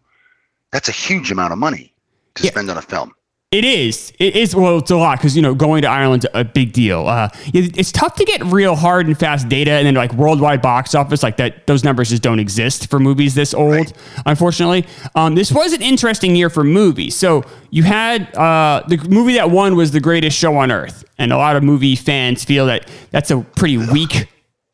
[0.72, 1.94] That's a huge amount of money
[2.36, 2.52] to yeah.
[2.52, 3.13] spend on a film.
[3.52, 4.12] It is.
[4.20, 4.54] It is.
[4.54, 7.08] Well, it's a lot because you know going to Ireland's a big deal.
[7.08, 10.94] Uh, it's tough to get real hard and fast data, and then like worldwide box
[10.94, 11.66] office like that.
[11.66, 13.94] Those numbers just don't exist for movies this old, right.
[14.26, 14.86] unfortunately.
[15.14, 17.16] Um, this was an interesting year for movies.
[17.16, 21.32] So you had uh, the movie that won was The Greatest Show on Earth, and
[21.32, 24.28] a lot of movie fans feel that that's a pretty weak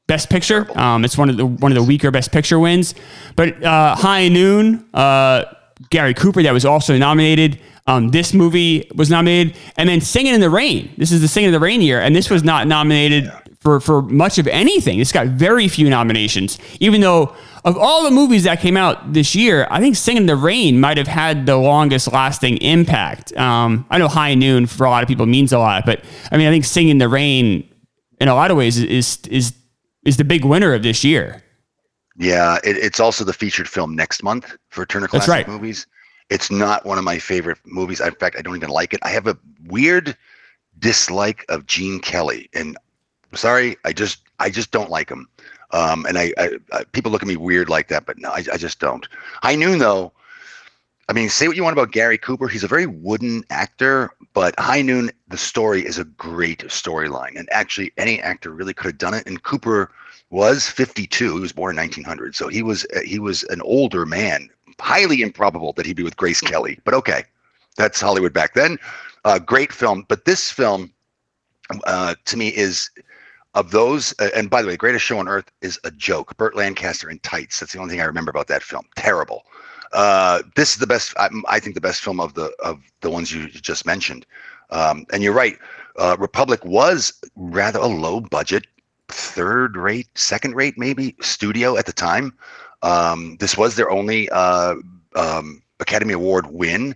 [0.07, 0.67] Best Picture.
[0.77, 2.95] Um, it's one of the one of the weaker Best Picture wins.
[3.35, 5.45] But uh, High Noon, uh,
[5.89, 7.59] Gary Cooper, that was also nominated.
[7.87, 10.93] Um, this movie was nominated, and then Singing in the Rain.
[10.97, 13.39] This is the Singing in the Rain year, and this was not nominated yeah.
[13.59, 14.99] for for much of anything.
[14.99, 19.35] It's got very few nominations, even though of all the movies that came out this
[19.35, 23.35] year, I think Singing in the Rain might have had the longest lasting impact.
[23.37, 26.37] Um, I know High Noon for a lot of people means a lot, but I
[26.37, 27.67] mean, I think Singing in the Rain,
[28.19, 29.53] in a lot of ways, is is
[30.05, 31.43] is the big winner of this year.
[32.17, 35.47] Yeah, it, it's also the featured film next month for Turner Classic right.
[35.47, 35.85] Movies.
[36.31, 37.99] It's not one of my favorite movies.
[37.99, 39.01] In fact, I don't even like it.
[39.03, 40.15] I have a weird
[40.79, 42.77] dislike of Gene Kelly, and
[43.33, 45.27] sorry, I just I just don't like him.
[45.71, 48.43] Um, and I, I, I, people look at me weird like that, but no, I,
[48.51, 49.07] I just don't.
[49.43, 50.13] High Noon though,
[51.09, 52.47] I mean, say what you want about Gary Cooper.
[52.47, 57.37] He's a very wooden actor, but High Noon, the story is a great storyline.
[57.37, 59.27] And actually, any actor really could have done it.
[59.27, 59.91] And Cooper
[60.29, 61.35] was 52.
[61.35, 62.35] He was born in 1900.
[62.35, 64.49] So he was he was an older man.
[64.81, 66.79] Highly improbable that he'd be with Grace Kelly.
[66.83, 67.23] But okay,
[67.77, 68.79] that's Hollywood back then.
[69.23, 70.05] Uh, great film.
[70.07, 70.91] But this film,
[71.85, 72.89] uh, to me, is
[73.53, 76.35] of those, uh, and by the way, Greatest Show on Earth is a joke.
[76.37, 77.59] Burt Lancaster in tights.
[77.59, 78.85] That's the only thing I remember about that film.
[78.95, 79.43] Terrible.
[79.93, 81.13] Uh, this is the best.
[81.17, 84.25] I, I, think the best film of the of the ones you just mentioned.
[84.69, 85.57] Um, and you're right.
[85.97, 88.65] Uh, Republic was rather a low budget,
[89.11, 92.33] third rate, second rate maybe studio at the time.
[92.81, 94.75] Um, this was their only uh,
[95.15, 96.95] um, Academy Award win.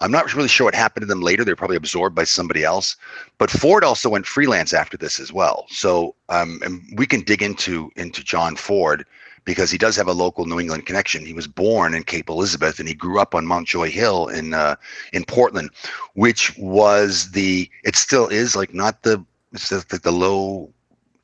[0.00, 1.44] I'm not really sure what happened to them later.
[1.44, 2.96] They're probably absorbed by somebody else.
[3.38, 5.64] But Ford also went freelance after this as well.
[5.68, 9.06] So um, and we can dig into into John Ford
[9.46, 11.24] because he does have a local New England connection.
[11.24, 14.76] He was born in Cape Elizabeth and he grew up on Munjoy Hill in uh,
[15.14, 15.70] in Portland,
[16.12, 20.70] which was the it still is like not the it's the, the low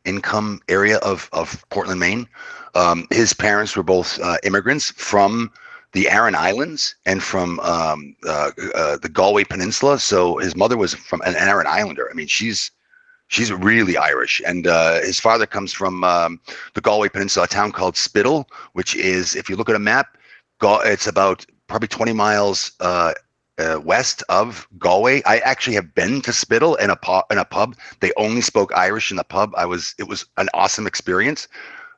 [0.05, 2.29] income area of of Portland, Maine.
[2.75, 5.51] Um, his parents were both uh, immigrants from
[5.93, 9.99] the Aran Islands and from um, uh, uh, the Galway Peninsula.
[9.99, 12.09] So his mother was from an Aran Islander.
[12.11, 12.71] I mean, she's
[13.29, 16.41] she's really Irish, and uh, his father comes from um,
[16.75, 20.17] the Galway Peninsula, a town called Spiddal, which is, if you look at a map,
[20.62, 22.73] it's about probably 20 miles
[23.59, 25.23] uh, west of Galway.
[25.27, 27.25] I actually have been to Spiddal in a pub.
[27.31, 29.53] In a pub, they only spoke Irish in the pub.
[29.57, 29.95] I was.
[29.99, 31.49] It was an awesome experience.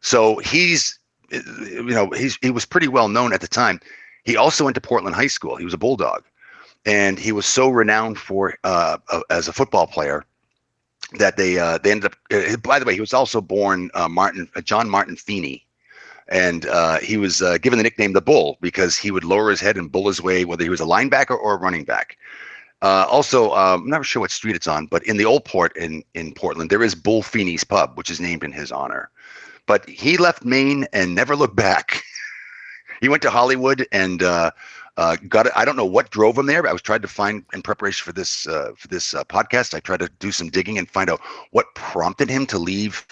[0.00, 0.98] So he's
[1.30, 3.80] you know, he's he was pretty well known at the time.
[4.24, 5.56] He also went to Portland High School.
[5.56, 6.24] He was a bulldog,
[6.86, 10.24] and he was so renowned for uh, uh, as a football player
[11.18, 12.16] that they uh, they ended up.
[12.32, 15.66] Uh, by the way, he was also born uh, Martin uh, John Martin Feeney,
[16.28, 16.64] and
[17.02, 20.08] he was given the nickname the Bull because he would lower his head and bull
[20.08, 22.16] his way, whether he was a linebacker or a running back.
[22.82, 26.02] also, um, I'm not sure what street it's on, but in the old port in
[26.14, 29.10] in Portland, there is Bull Feeney's Pub, which is named in his honor.
[29.66, 32.02] But he left Maine and never looked back.
[33.00, 34.50] he went to Hollywood and uh,
[34.96, 35.52] uh, got it.
[35.56, 36.66] I don't know what drove him there.
[36.66, 39.74] I was trying to find in preparation for this uh, for this uh, podcast.
[39.74, 43.06] I tried to do some digging and find out what prompted him to leave,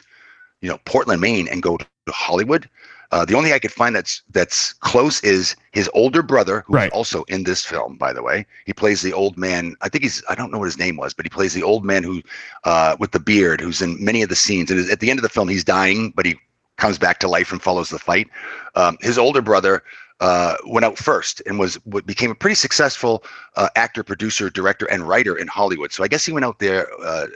[0.60, 2.68] you know, Portland, Maine, and go to Hollywood.
[3.12, 6.74] Uh, the only thing I could find that's that's close is his older brother, who's
[6.74, 6.92] right.
[6.92, 7.96] also in this film.
[7.96, 9.76] By the way, he plays the old man.
[9.82, 11.84] I think he's I don't know what his name was, but he plays the old
[11.84, 12.22] man who,
[12.64, 14.70] uh, with the beard, who's in many of the scenes.
[14.70, 16.36] And at the end of the film, he's dying, but he
[16.78, 18.28] comes back to life and follows the fight.
[18.74, 19.82] Um, his older brother
[20.20, 23.24] uh, went out first and was became a pretty successful
[23.56, 25.92] uh, actor, producer, director, and writer in Hollywood.
[25.92, 27.26] So I guess he went out there, uh,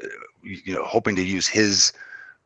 [0.42, 1.92] you know, hoping to use his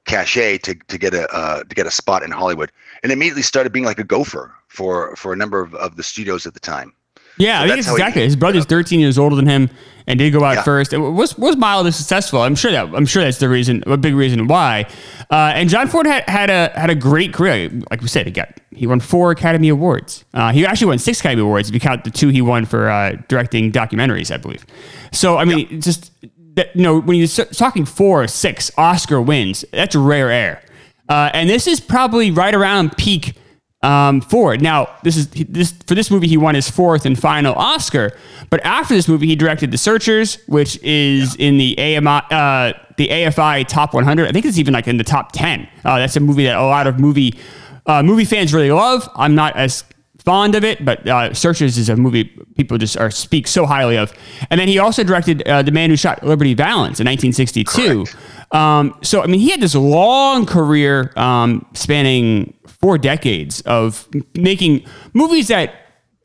[0.06, 2.70] cachet to, to get a uh, to get a spot in Hollywood,
[3.02, 6.46] and immediately started being like a gopher for for a number of, of the studios
[6.46, 6.92] at the time.
[7.36, 8.22] Yeah, so I think exactly.
[8.22, 9.70] He, His brother's 13 years older than him
[10.06, 10.62] and did go out yeah.
[10.62, 10.92] first.
[10.92, 12.42] It was was mildly successful.
[12.42, 14.86] I'm sure that I'm sure that's the reason, a big reason why.
[15.30, 17.70] Uh, and John Ford had, had a had a great career.
[17.90, 20.24] Like we said, he got he won four Academy Awards.
[20.34, 22.90] Uh, he actually won six Academy Awards if you count the two he won for
[22.90, 24.66] uh, directing documentaries, I believe.
[25.12, 25.78] So I mean, yeah.
[25.78, 26.10] just
[26.54, 30.62] that, you know, when you're talking four or six Oscar wins, that's rare air.
[31.08, 33.36] Uh, and this is probably right around peak
[33.82, 34.60] um, Ford.
[34.60, 36.28] Now, this is this for this movie.
[36.28, 38.12] He won his fourth and final Oscar.
[38.50, 41.46] But after this movie, he directed The Searchers, which is yeah.
[41.46, 44.28] in the AMI, uh, the AFI Top 100.
[44.28, 45.68] I think it's even like in the top 10.
[45.84, 47.38] Uh, that's a movie that a lot of movie
[47.86, 49.08] uh, movie fans really love.
[49.16, 49.84] I'm not as
[50.24, 52.24] fond of it, but uh, Searchers is a movie
[52.56, 54.12] people just are speak so highly of.
[54.50, 58.04] And then he also directed uh, The Man Who Shot Liberty Valance in 1962.
[58.52, 64.84] Um, so I mean, he had this long career um, spanning four decades of making
[65.14, 65.74] movies that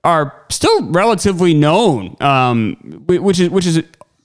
[0.03, 2.75] are still relatively known, um,
[3.07, 3.81] which is which is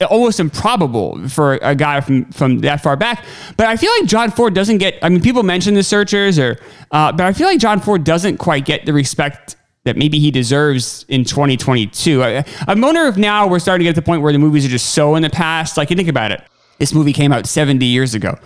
[0.09, 3.23] almost improbable for a guy from from that far back.
[3.57, 4.97] But I feel like John Ford doesn't get.
[5.01, 6.59] I mean, people mention the Searchers, or
[6.91, 10.31] uh, but I feel like John Ford doesn't quite get the respect that maybe he
[10.31, 12.23] deserves in 2022.
[12.23, 14.65] I, I wonder if now we're starting to get to the point where the movies
[14.65, 15.77] are just so in the past.
[15.77, 16.43] Like you think about it,
[16.79, 18.37] this movie came out 70 years ago.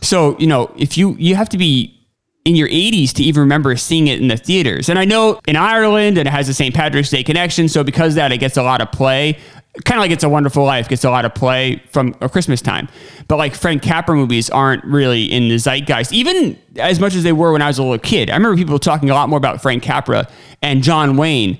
[0.00, 1.98] So, you know, if you you have to be
[2.44, 4.88] in your 80s to even remember seeing it in the theaters.
[4.88, 6.74] And I know in Ireland and it has the St.
[6.74, 9.38] Patrick's Day connection, so because that it gets a lot of play.
[9.84, 12.60] Kind of like It's a Wonderful Life gets a lot of play from a Christmas
[12.60, 12.88] time.
[13.26, 17.32] But like Frank Capra movies aren't really in the zeitgeist, even as much as they
[17.32, 18.28] were when I was a little kid.
[18.28, 20.28] I remember people talking a lot more about Frank Capra
[20.60, 21.58] and John Wayne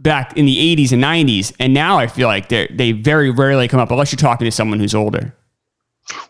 [0.00, 1.54] back in the 80s and 90s.
[1.58, 4.52] And now I feel like they they very rarely come up unless you're talking to
[4.52, 5.34] someone who's older.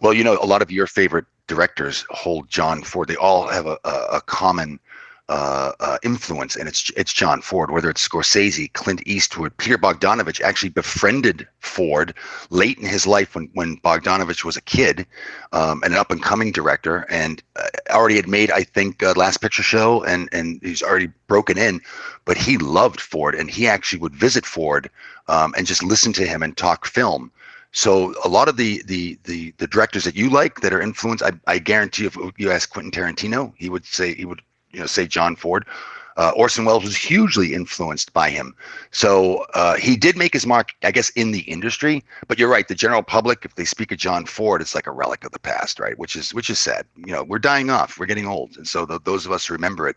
[0.00, 3.08] Well, you know, a lot of your favorite directors hold John Ford.
[3.08, 4.78] They all have a, a, a common
[5.28, 7.70] uh, uh, influence, and it's it's John Ford.
[7.70, 12.14] Whether it's Scorsese, Clint Eastwood, Peter Bogdanovich actually befriended Ford
[12.50, 15.04] late in his life when when Bogdanovich was a kid,
[15.52, 19.38] um, an up and coming director, and uh, already had made I think uh, Last
[19.38, 21.80] Picture Show, and and he's already broken in,
[22.24, 24.88] but he loved Ford, and he actually would visit Ford
[25.26, 27.32] um, and just listen to him and talk film.
[27.72, 31.24] So a lot of the the the the directors that you like that are influenced,
[31.24, 34.40] I, I guarantee if you ask Quentin Tarantino, he would say he would
[34.72, 35.66] you know say John Ford.
[36.16, 38.54] Uh, Orson Welles was hugely influenced by him.
[38.90, 42.02] So uh, he did make his mark, I guess, in the industry.
[42.26, 42.66] But you're right.
[42.66, 45.38] The general public, if they speak of John Ford, it's like a relic of the
[45.38, 45.98] past, right?
[45.98, 46.86] Which is which is sad.
[46.96, 47.98] You know, we're dying off.
[47.98, 49.96] We're getting old, and so the, those of us who remember it,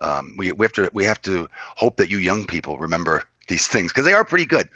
[0.00, 3.68] um, we we have to we have to hope that you young people remember these
[3.68, 4.68] things because they are pretty good.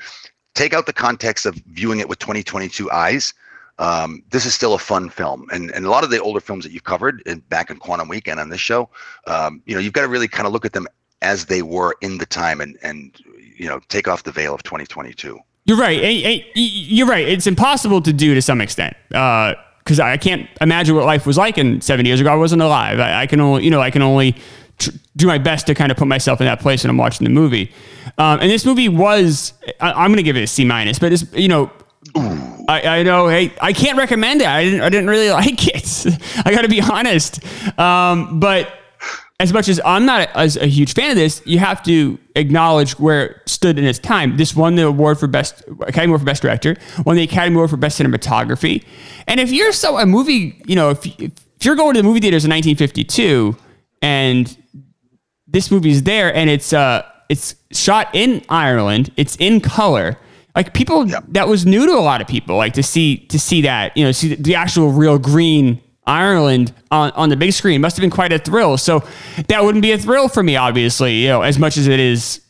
[0.55, 3.35] Take out the context of viewing it with 2022 eyes
[3.79, 5.47] um, this is still a fun film.
[5.53, 8.09] And, and a lot of the older films that you've covered in, back in Quantum
[8.09, 8.89] Weekend on this show,
[9.27, 10.87] um, you know, you've got to really kind of look at them
[11.23, 13.19] as they were in the time and, and
[13.57, 15.39] you know, take off the veil of 2022.
[15.67, 16.45] You're right.
[16.55, 17.27] You're right.
[17.27, 18.95] It's impossible to do to some extent.
[19.09, 22.31] because uh, I can't imagine what life was like in seven years ago.
[22.31, 23.01] I wasn't alive.
[23.01, 24.37] I, I can only, you know, I can only
[24.79, 27.25] tr- do my best to kind of put myself in that place when I'm watching
[27.25, 27.73] the movie.
[28.19, 31.13] Um, and this movie was, I, am going to give it a C minus, but
[31.13, 31.71] it's, you know,
[32.19, 32.54] Ooh.
[32.69, 33.29] I, I know.
[33.29, 34.47] Hey, I can't recommend it.
[34.47, 34.81] I didn't.
[34.81, 36.19] I didn't really like it.
[36.45, 37.41] I got to be honest.
[37.79, 38.73] Um, but
[39.41, 42.19] as much as I'm not a, as a huge fan of this, you have to
[42.37, 44.37] acknowledge where it stood in its time.
[44.37, 47.71] This won the award for best Academy Award for Best Director, won the Academy Award
[47.71, 48.85] for Best Cinematography.
[49.27, 52.21] And if you're so a movie, you know, if if you're going to the movie
[52.21, 53.57] theaters in 1952
[54.03, 54.57] and
[55.47, 60.19] this movie's there and it's uh it's shot in Ireland, it's in color
[60.55, 61.25] like people yep.
[61.29, 64.05] that was new to a lot of people like to see to see that you
[64.05, 68.11] know see the actual real green Ireland on, on the big screen must have been
[68.11, 68.77] quite a thrill.
[68.77, 69.03] So
[69.49, 72.43] that wouldn't be a thrill for me, obviously, you know, as much as it is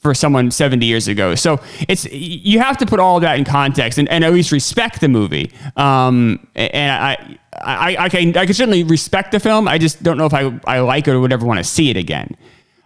[0.00, 1.34] for someone 70 years ago.
[1.34, 4.52] So it's you have to put all of that in context and, and at least
[4.52, 5.52] respect the movie.
[5.76, 9.68] Um, and I, I, I can I can certainly respect the film.
[9.68, 11.90] I just don't know if I, I like it or would ever want to see
[11.90, 12.36] it again.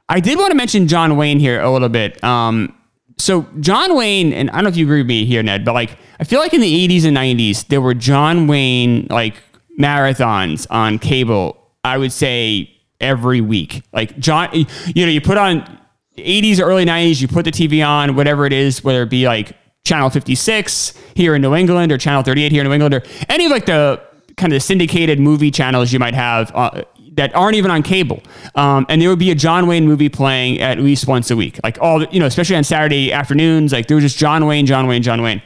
[0.09, 2.23] I did want to mention John Wayne here a little bit.
[2.25, 2.77] Um,
[3.17, 5.73] so John Wayne, and I don't know if you agree with me here, Ned, but
[5.73, 9.37] like I feel like in the 80s and 90s, there were John Wayne like
[9.79, 13.83] marathons on cable, I would say every week.
[13.93, 15.79] Like John, you know, you put on
[16.17, 19.27] 80s or early 90s, you put the TV on, whatever it is, whether it be
[19.27, 23.03] like Channel 56 here in New England or Channel 38 here in New England or
[23.29, 24.03] any of like the
[24.37, 26.51] kind of syndicated movie channels you might have.
[26.55, 26.83] Uh,
[27.17, 28.23] that aren't even on cable.
[28.55, 31.61] Um, and there would be a John Wayne movie playing at least once a week,
[31.63, 33.73] like all you know, especially on Saturday afternoons.
[33.73, 35.43] Like there was just John Wayne, John Wayne, John Wayne.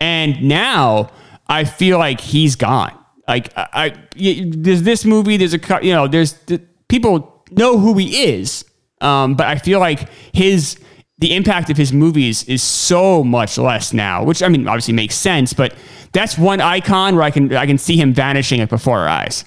[0.00, 1.10] And now
[1.48, 2.96] I feel like he's gone.
[3.28, 5.36] Like I, I there's this movie.
[5.36, 8.64] There's a you know there's the, people know who he is,
[9.00, 10.78] um, but I feel like his
[11.18, 14.24] the impact of his movies is so much less now.
[14.24, 15.74] Which I mean, obviously makes sense, but
[16.12, 19.44] that's one icon where I can I can see him vanishing before our eyes.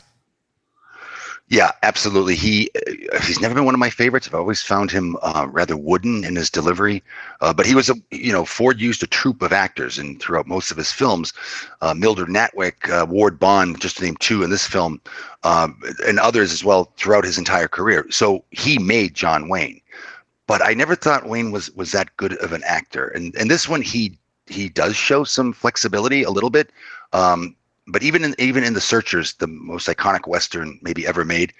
[1.49, 2.35] Yeah, absolutely.
[2.35, 2.71] He
[3.13, 4.27] uh, he's never been one of my favorites.
[4.27, 7.03] I've always found him uh, rather wooden in his delivery.
[7.41, 10.47] Uh, but he was a you know Ford used a troupe of actors and throughout
[10.47, 11.33] most of his films,
[11.81, 14.99] uh, Mildred Natwick, uh, Ward Bond, just to name two in this film,
[15.43, 18.07] um, and others as well throughout his entire career.
[18.09, 19.81] So he made John Wayne.
[20.47, 23.07] But I never thought Wayne was was that good of an actor.
[23.09, 26.71] And and this one he he does show some flexibility a little bit.
[27.13, 27.55] Um,
[27.87, 31.53] but even in even in the Searchers, the most iconic western maybe ever made,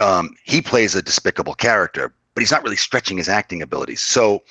[0.00, 4.00] um, he plays a despicable character, but he's not really stretching his acting abilities.
[4.00, 4.42] So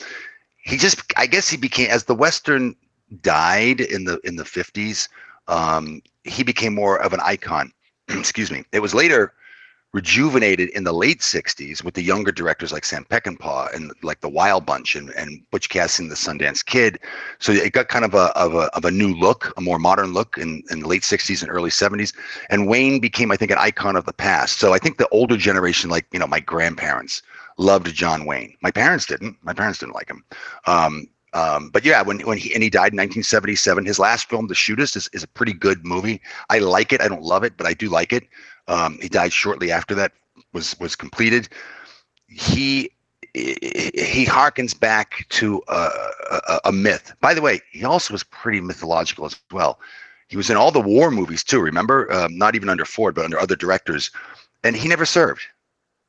[0.64, 2.76] he just, I guess, he became as the western
[3.22, 5.10] died in the in the fifties.
[5.48, 7.74] Um, he became more of an icon.
[8.10, 8.64] Excuse me.
[8.72, 9.34] It was later
[9.94, 14.30] rejuvenated in the late 60s with the younger directors like Sam Peckinpah and like the
[14.30, 17.00] Wild Bunch and, and Butch Cassidy and the Sundance Kid.
[17.40, 20.14] So it got kind of a, of a, of a new look, a more modern
[20.14, 22.16] look in, in the late 60s and early 70s.
[22.50, 24.60] And Wayne became, I think, an icon of the past.
[24.60, 27.22] So I think the older generation, like, you know, my grandparents
[27.58, 28.56] loved John Wayne.
[28.62, 29.38] My parents didn't.
[29.44, 30.24] My parents didn't like him.
[30.68, 34.48] Um, um, but yeah, when when he and he died in 1977, his last film,
[34.48, 36.20] The Shootist, is, is a pretty good movie.
[36.50, 37.02] I like it.
[37.02, 38.24] I don't love it, but I do like it.
[38.68, 40.12] Um, he died shortly after that
[40.54, 41.50] was was completed.
[42.28, 42.92] He
[43.34, 45.90] he harkens back to a,
[46.32, 47.14] a, a, myth.
[47.22, 49.80] By the way, he also was pretty mythological as well.
[50.28, 51.62] He was in all the war movies too.
[51.62, 54.12] Remember, um, not even under Ford, but under other directors,
[54.64, 55.42] and he never served.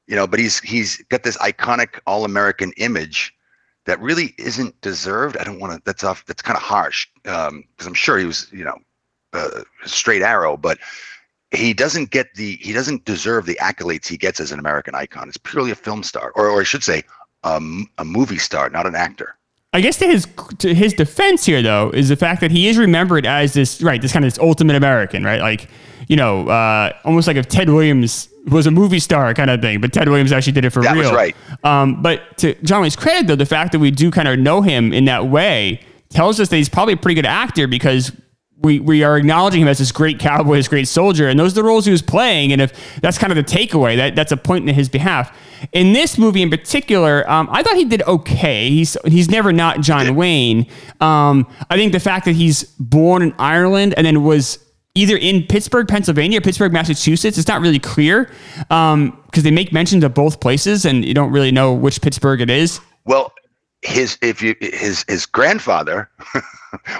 [0.09, 3.32] You know, but he's he's got this iconic all-American image
[3.84, 5.36] that really isn't deserved.
[5.36, 5.82] I don't want to.
[5.84, 6.24] That's off.
[6.26, 8.78] That's kind of harsh because um, I'm sure he was, you know,
[9.32, 10.78] a straight arrow, but
[11.53, 15.28] he doesn't get the he doesn't deserve the accolades he gets as an American icon.
[15.28, 17.05] It's purely a film star, or, or I should say,
[17.44, 19.36] um, a movie star, not an actor.
[19.74, 20.26] I guess to his
[20.59, 24.03] to his defense here though is the fact that he is remembered as this right
[24.03, 25.66] this kind of this ultimate American right like
[26.09, 29.80] you know uh, almost like if Ted Williams was a movie star kind of thing
[29.80, 31.34] but Ted Williams actually did it for that real was right
[31.64, 34.61] um, but to John Wayne's credit though the fact that we do kind of know
[34.61, 35.80] him in that way
[36.11, 38.12] tells us that he's probably a pretty good actor because
[38.62, 41.56] we, we are acknowledging him as this great cowboy, this great soldier, and those are
[41.56, 42.52] the roles he was playing.
[42.52, 45.36] And if that's kind of the takeaway, that that's a point in his behalf.
[45.72, 48.68] In this movie in particular, um, I thought he did okay.
[48.68, 50.66] He's he's never not John Wayne.
[51.00, 54.58] Um, I think the fact that he's born in Ireland and then was
[54.94, 57.38] either in Pittsburgh, Pennsylvania, or Pittsburgh, Massachusetts.
[57.38, 61.32] It's not really clear because um, they make mention of both places, and you don't
[61.32, 62.80] really know which Pittsburgh it is.
[63.04, 63.32] Well,
[63.83, 66.09] his if you his his grandfather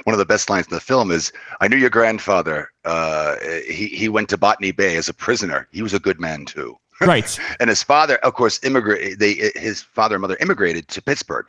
[0.05, 3.37] one of the best lines in the film is i knew your grandfather uh,
[3.69, 6.77] he he went to botany bay as a prisoner he was a good man too
[7.01, 11.47] right and his father of course immigrate they his father and mother immigrated to pittsburgh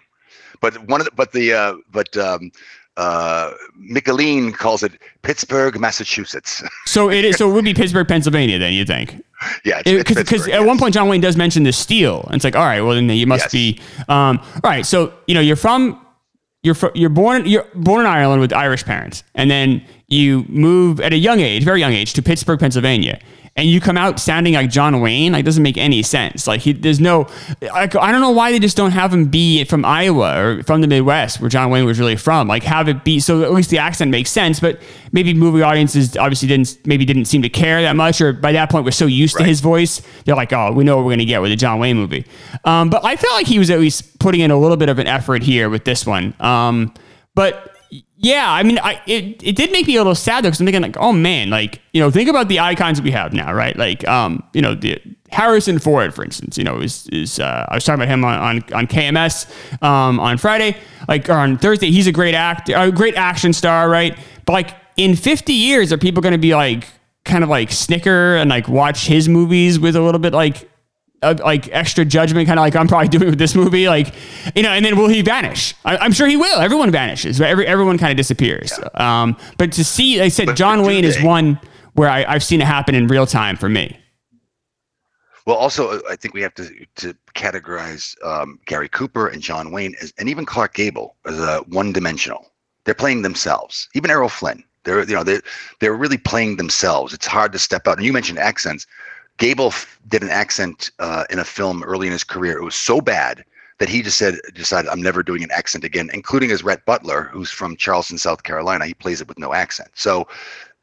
[0.62, 2.52] but one of the but the uh, but um,
[2.96, 6.64] uh, Michaeleen calls it Pittsburgh, Massachusetts.
[6.86, 7.38] so it is.
[7.38, 8.60] So it would be Pittsburgh, Pennsylvania.
[8.60, 9.24] Then you think?
[9.66, 12.66] Yeah, because at one point John Wayne does mention the steel, and it's like, all
[12.66, 13.52] right, well then you must yes.
[13.52, 13.82] be.
[14.08, 16.00] Um, all right, so you know you're from
[16.64, 21.00] you're fr- you're born you're born in Ireland with Irish parents, and then you move
[21.02, 23.20] at a young age, very young age, to Pittsburgh, Pennsylvania,
[23.56, 26.48] and you come out sounding like John Wayne, like doesn't make any sense.
[26.48, 27.28] Like he, there's no,
[27.62, 30.82] I, I don't know why they just don't have him be from Iowa or from
[30.82, 32.48] the Midwest where John Wayne was really from.
[32.48, 34.60] Like have it be so at least the accent makes sense.
[34.60, 34.82] But
[35.12, 38.72] maybe movie audiences obviously didn't maybe didn't seem to care that much, or by that
[38.72, 39.42] point we're so used right.
[39.42, 41.78] to his voice, they're like, oh, we know what we're gonna get with a John
[41.78, 42.26] Wayne movie.
[42.66, 44.98] Um, but I felt like he was at least putting in a little bit of
[44.98, 46.34] an effort here with this one.
[46.40, 46.92] Um,
[47.36, 47.73] but
[48.24, 50.66] yeah, I mean, I it, it did make me a little sad though, because I'm
[50.66, 53.76] thinking like, oh man, like you know, think about the icons we have now, right?
[53.76, 55.00] Like, um, you know, the
[55.30, 58.40] Harrison Ford, for instance, you know, is is uh, I was talking about him on
[58.40, 60.78] on, on KMS um, on Friday,
[61.10, 61.92] like or on Thursday.
[61.92, 64.18] He's a great actor, a great action star, right?
[64.46, 66.88] But like in 50 years, are people going to be like
[67.26, 70.70] kind of like snicker and like watch his movies with a little bit like
[71.24, 73.88] uh, like extra judgment, kind of like I'm probably doing with this movie.
[73.88, 74.14] Like,
[74.56, 75.74] you know, and then will he vanish?
[75.86, 76.60] I, am sure he will.
[76.60, 77.42] Everyone vanishes.
[77.42, 78.72] Every, everyone kind of disappears.
[78.78, 79.22] Yeah.
[79.24, 81.60] Um, but to see, like I said, but John Wayne is one
[81.94, 83.98] where I, I've seen it happen in real time for me.
[85.46, 89.72] Well, also, uh, I think we have to to categorize um, Gary Cooper and John
[89.72, 92.52] Wayne as, and even Clark Gable as uh, one dimensional.
[92.86, 93.90] They're playing themselves.
[93.94, 94.64] Even Errol Flynn.
[94.84, 95.40] They're you know they
[95.80, 97.14] they're really playing themselves.
[97.14, 97.98] It's hard to step out.
[97.98, 98.86] And you mentioned accents.
[99.38, 99.74] Gable
[100.08, 102.58] did an accent uh, in a film early in his career.
[102.58, 103.44] It was so bad
[103.80, 107.24] that he just said, decided, I'm never doing an accent again, including as Rhett Butler,
[107.24, 108.86] who's from Charleston, South Carolina.
[108.86, 109.90] He plays it with no accent.
[109.96, 110.28] So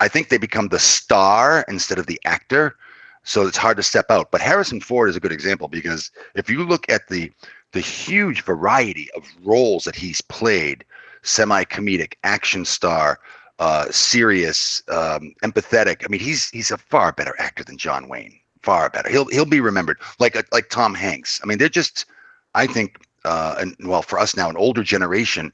[0.01, 2.77] I think they become the star instead of the actor.
[3.23, 4.31] So it's hard to step out.
[4.31, 7.31] But Harrison Ford is a good example because if you look at the
[7.73, 10.85] the huge variety of roles that he's played,
[11.23, 13.21] semi-comedic, action star,
[13.61, 16.05] uh, serious, um, empathetic.
[16.05, 19.09] I mean, he's he's a far better actor than John Wayne far better.
[19.09, 21.41] He'll he'll be remembered like like Tom Hanks.
[21.43, 22.07] I mean, they're just
[22.55, 25.53] I think uh, and well for us now an older generation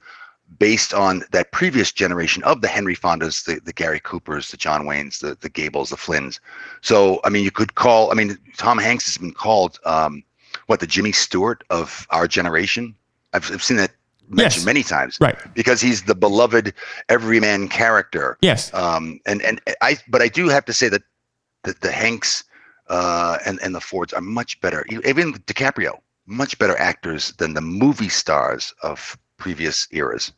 [0.58, 4.84] based on that previous generation of the Henry Fondas, the, the Gary Coopers, the John
[4.84, 6.40] Waynes, the the Gables, the Flynns.
[6.80, 8.10] So I mean, you could call.
[8.10, 10.22] I mean, Tom Hanks has been called um,
[10.66, 12.94] what the Jimmy Stewart of our generation.
[13.32, 13.92] I've, I've seen that
[14.28, 14.66] mentioned yes.
[14.66, 15.36] many times, right?
[15.54, 16.72] Because he's the beloved
[17.08, 18.38] everyman character.
[18.40, 18.72] Yes.
[18.74, 21.02] Um, and and I, but I do have to say that
[21.64, 22.44] the, the Hanks
[22.88, 24.84] uh, and and the Fords are much better.
[25.04, 30.32] Even DiCaprio, much better actors than the movie stars of previous eras.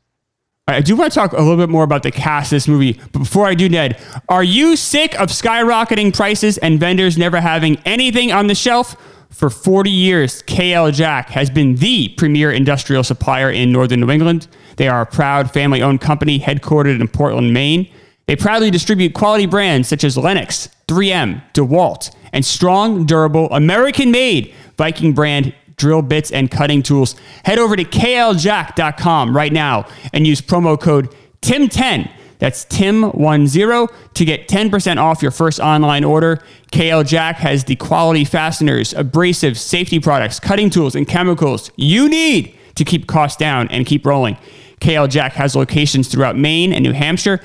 [0.68, 3.00] I do want to talk a little bit more about the cast of this movie.
[3.12, 7.78] But before I do, Ned, are you sick of skyrocketing prices and vendors never having
[7.86, 8.94] anything on the shelf?
[9.30, 14.46] For 40 years, KL Jack has been the premier industrial supplier in northern New England.
[14.76, 17.90] They are a proud family owned company headquartered in Portland, Maine.
[18.28, 24.54] They proudly distribute quality brands such as Lenox, 3M, DeWalt, and strong, durable, American made
[24.76, 27.16] Viking brand drill bits and cutting tools.
[27.46, 32.10] Head over to kljack.com right now and use promo code TIM10.
[32.38, 36.42] That's TIM10 to get 10% off your first online order.
[36.70, 42.58] KL Jack has the quality fasteners, abrasives, safety products, cutting tools, and chemicals you need
[42.74, 44.36] to keep costs down and keep rolling.
[44.80, 47.40] KL Jack has locations throughout Maine and New Hampshire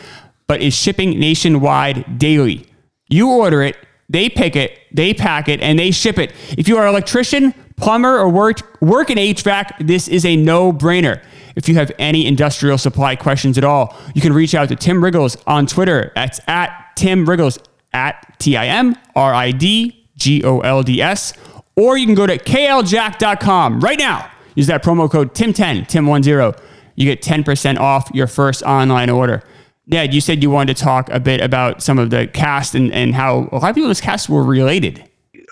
[0.53, 2.63] but is shipping nationwide daily.
[3.09, 3.75] You order it,
[4.07, 6.31] they pick it, they pack it, and they ship it.
[6.59, 10.71] If you are an electrician, plumber, or work, work in HVAC, this is a no
[10.71, 11.23] brainer.
[11.55, 15.03] If you have any industrial supply questions at all, you can reach out to Tim
[15.03, 16.11] Riggles on Twitter.
[16.13, 17.57] That's at Tim Riggles,
[17.91, 21.33] at T I M R I D G O L D S,
[21.75, 24.29] or you can go to kljack.com right now.
[24.53, 26.59] Use that promo code TIM10, TIM10.
[26.95, 29.41] You get 10% off your first online order.
[29.87, 32.91] Ned, you said you wanted to talk a bit about some of the cast and,
[32.93, 35.03] and how a lot of people in this cast were related.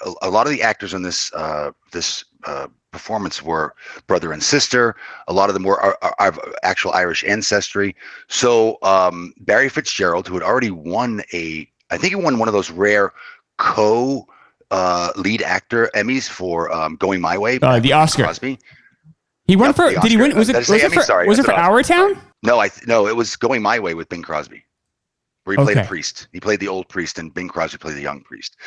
[0.05, 3.75] A, a lot of the actors in this uh, this uh, performance were
[4.07, 4.95] brother and sister.
[5.27, 7.95] A lot of them were are, are, are actual Irish ancestry.
[8.27, 12.53] So um, Barry Fitzgerald, who had already won a, I think he won one of
[12.53, 13.11] those rare
[13.57, 14.25] co
[14.71, 17.59] uh, lead actor Emmys for um, Going My Way.
[17.61, 18.23] Uh, the Oscar.
[18.23, 18.57] Crosby.
[19.45, 19.89] He won Yep, for.
[19.89, 20.35] Did he win?
[20.37, 20.55] Was it?
[20.55, 20.95] Was it Emmy?
[20.95, 21.03] for?
[21.03, 21.83] Sorry, Was it for Our.
[21.83, 22.17] Town?
[22.43, 24.63] No, I no, it was Going My Way with Bing Crosby,
[25.43, 25.85] where he played Okay.
[25.85, 26.27] a priest.
[26.33, 28.57] He played the old priest, and Bing Crosby played the young priest.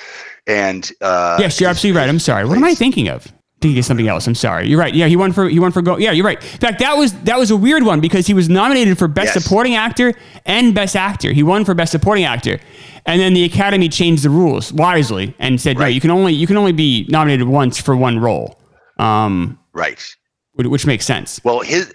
[0.47, 2.09] And uh, yes, you're absolutely right.
[2.09, 2.45] I'm sorry.
[2.47, 3.27] What am I thinking of?
[3.61, 4.27] Thinking of something else.
[4.27, 4.69] I'm sorry.
[4.69, 4.95] You're right.
[4.95, 5.49] Yeah, he won for.
[5.49, 5.81] He won for.
[5.83, 5.97] Go.
[5.97, 6.41] Yeah, you're right.
[6.43, 9.35] In fact, that was that was a weird one because he was nominated for Best
[9.35, 9.43] Yes.
[9.43, 10.13] Supporting Actor
[10.45, 11.33] and Best Actor.
[11.33, 12.61] He won for Best Supporting Actor,
[13.07, 15.95] and then the Academy changed the rules wisely and said, no, Right.
[15.95, 18.61] you can only you can only be nominated once for one role,
[18.99, 20.05] um, Right.
[20.53, 21.41] which which makes sense.
[21.43, 21.95] Well, his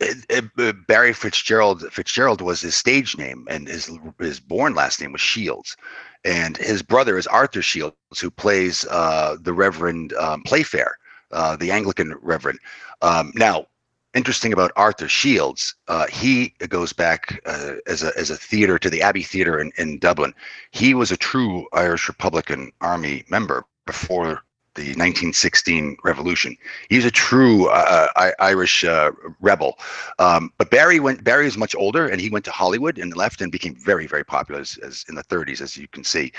[0.00, 5.12] uh, uh, Barry Fitzgerald Fitzgerald was his stage name, and his his born last name
[5.12, 5.76] was Shields,
[6.24, 10.96] and his brother is Arthur Shields, who plays uh, the Reverend um, Playfair,
[11.32, 12.58] uh, the Anglican Reverend.
[13.02, 13.66] Um, now,
[14.14, 18.90] interesting about Arthur Shields, uh, he goes back uh, as a as a theater to
[18.90, 20.34] the Abbey Theatre in, in Dublin.
[20.70, 24.42] He was a true Irish Republican Army member before
[24.74, 26.56] the 1916 revolution.
[26.88, 29.10] He's a true uh, I- Irish uh,
[29.40, 29.78] rebel.
[30.18, 31.24] Um, but Barry went.
[31.24, 34.24] Barry is much older, and he went to Hollywood and left and became very, very
[34.24, 36.32] popular as, as in the 30s, as you can see.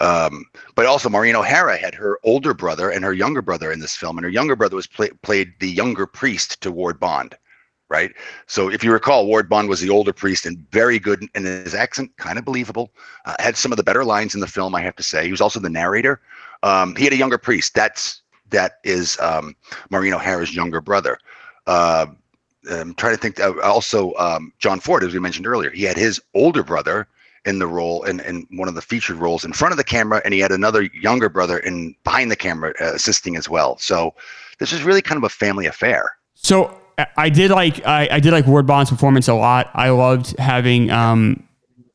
[0.00, 3.96] Um, but also, Maureen O'Hara had her older brother and her younger brother in this
[3.96, 7.36] film, and her younger brother was play, played the younger priest to Ward Bond.
[7.90, 8.12] Right.
[8.46, 11.74] So if you recall, Ward Bond was the older priest and very good, and his
[11.74, 12.92] accent kind of believable.
[13.26, 15.26] Uh, had some of the better lines in the film, I have to say.
[15.26, 16.20] He was also the narrator.
[16.64, 17.74] Um, he had a younger priest.
[17.74, 19.54] That's that is um,
[19.90, 21.18] Maureen O'Hara's younger brother.
[21.66, 22.06] Uh,
[22.70, 23.38] I'm trying to think.
[23.62, 27.06] Also, um, John Ford, as we mentioned earlier, he had his older brother
[27.44, 30.22] in the role in, in one of the featured roles in front of the camera,
[30.24, 33.76] and he had another younger brother in behind the camera uh, assisting as well.
[33.78, 34.14] So
[34.58, 36.10] this is really kind of a family affair.
[36.34, 39.70] So I- I did like I, I did like Ward Bond's performance a lot.
[39.74, 41.46] I loved having um,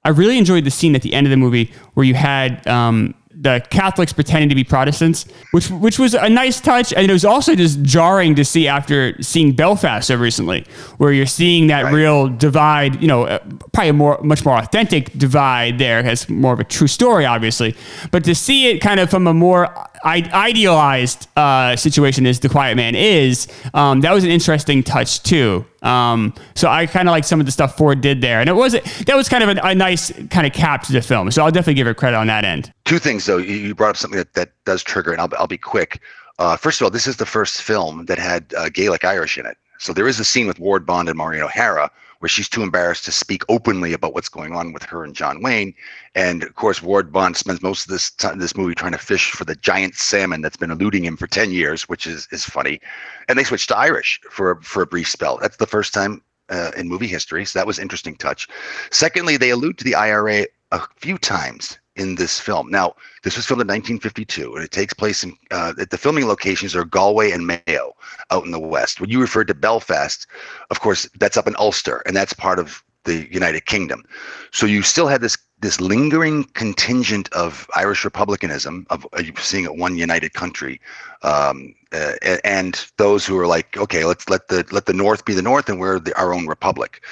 [0.03, 3.15] I really enjoyed the scene at the end of the movie where you had um,
[3.41, 7.23] the Catholics pretending to be Protestants, which which was a nice touch, and it was
[7.23, 10.65] also just jarring to see after seeing Belfast so recently,
[10.97, 11.93] where you're seeing that Right.
[11.93, 13.01] real divide.
[13.01, 13.39] You know, uh,
[13.71, 17.75] probably a more much more authentic divide there, has more of a true story, obviously,
[18.11, 19.69] but to see it kind of from a more
[20.03, 25.65] idealized uh, situation as the Quiet Man is, um, that was an interesting touch too.
[25.81, 28.53] Um, so I kind of like some of the stuff Ford did there, and it
[28.53, 31.31] was that was kind of a, a nice kind of cap to the film.
[31.31, 32.73] So I'll definitely give her credit on that end.
[32.85, 33.37] Two things, though.
[33.37, 36.01] You you brought up something that, that does trigger, and I'll, I'll be quick.
[36.37, 39.45] Uh, first of all, this is the first film that had uh, Gaelic Irish in
[39.45, 39.57] it.
[39.77, 41.89] So there is a scene with Ward Bond and Maureen O'Hara
[42.20, 45.41] where she's too embarrassed to speak openly about what's going on with her and John
[45.41, 45.74] Wayne.
[46.15, 49.32] And of course, Ward Bond spends most of this time, this movie trying to fish
[49.32, 52.80] for the giant salmon that's been eluding him for 10 years, which is, is funny.
[53.28, 55.38] And they switched to Irish for, for a brief spell.
[55.41, 57.45] That's the first time uh, in movie history.
[57.45, 58.47] So that was interesting touch.
[58.91, 62.71] Secondly, they allude to the IRA a few times in this film.
[62.71, 66.75] Now, this was filmed in 1952, and it takes place in uh, the filming locations
[66.75, 67.93] are Galway and Mayo,
[68.31, 69.01] out in the west.
[69.01, 70.25] When you referred to Belfast,
[70.69, 74.03] of course, that's up in Ulster, and that's part of the United Kingdom.
[74.51, 79.75] So you still had this this lingering contingent of Irish republicanism of uh, seeing it
[79.75, 80.79] one united country,
[81.21, 82.13] um, uh,
[82.45, 85.67] and those who are like, okay, let's let the let the North be the North,
[85.67, 87.03] and we're the, our own republic.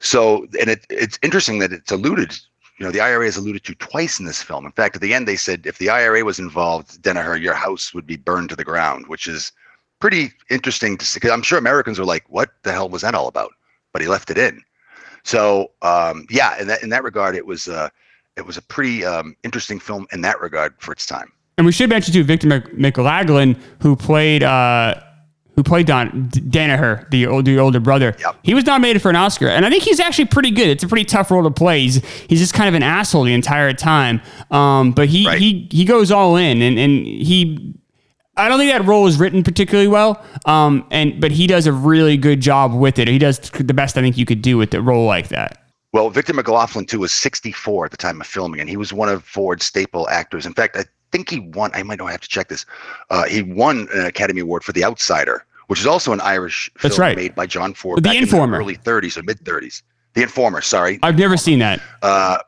[0.00, 2.36] So, and it, it's interesting that it's alluded
[2.78, 4.66] you know, the IRA is alluded to twice in this film.
[4.66, 7.94] In fact, at the end, they said if the IRA was involved, Danaher, your house
[7.94, 9.52] would be burned to the ground, which is
[10.00, 11.18] pretty interesting to see.
[11.18, 13.52] Because I'm sure Americans are like, what the hell was that all about?
[13.92, 14.62] But he left it in.
[15.22, 17.88] So, um, yeah, in that in that regard, it was uh,
[18.36, 21.32] it was a pretty um, interesting film in that regard for its time.
[21.56, 25.00] And we should mention too Victor Mc- McLaglen, who played uh,
[25.56, 28.14] who played Don Danaher, the old, the older brother.
[28.18, 28.36] Yep.
[28.42, 30.68] He was nominated for an Oscar, and I think he's actually pretty good.
[30.68, 31.80] It's a pretty tough role to play.
[31.80, 34.20] He's, he's just kind of an asshole the entire time.
[34.50, 35.38] Um, but he Right.
[35.40, 37.74] he he goes all in, and and he.
[38.36, 41.72] I don't think that role is written particularly well, um, and but he does a
[41.72, 43.06] really good job with it.
[43.06, 45.60] He does the best I think you could do with a role like that.
[45.92, 49.08] Well, Victor McLaglen too was 64 at the time of filming, and he was one
[49.08, 50.46] of Ford's staple actors.
[50.46, 50.84] In fact, I
[51.14, 51.70] think he won.
[51.74, 52.66] I might not have to check this.
[53.08, 56.92] Uh, he won an Academy Award for The Outsider, which is also an Irish film
[56.98, 57.16] right.
[57.16, 58.60] made by John Ford The back Informer.
[58.60, 59.82] in the early 30s or mid 30s.
[60.14, 60.98] The Informer, sorry.
[61.04, 61.80] I've never seen that.
[62.02, 62.38] Uh,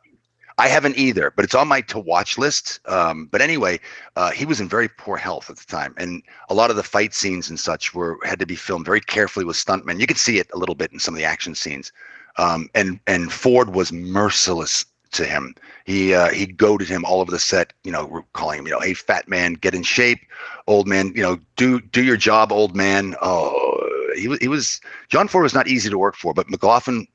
[0.58, 2.80] I haven't either, but it's on my to watch list.
[2.86, 3.78] Um, but anyway,
[4.16, 6.82] uh, he was in very poor health at the time, and a lot of the
[6.82, 10.00] fight scenes and such were had to be filmed very carefully with stuntmen.
[10.00, 11.92] You could see it a little bit in some of the action scenes.
[12.38, 15.54] Um, and and Ford was merciless to him.
[15.86, 17.72] He uh, he goaded him all over the set.
[17.84, 20.18] You know, calling him, you know, hey, fat man, get in shape,
[20.66, 21.12] old man.
[21.14, 23.14] You know, do do your job, old man.
[23.22, 27.06] Oh, he was he was John Ford was not easy to work for, but McLaglen,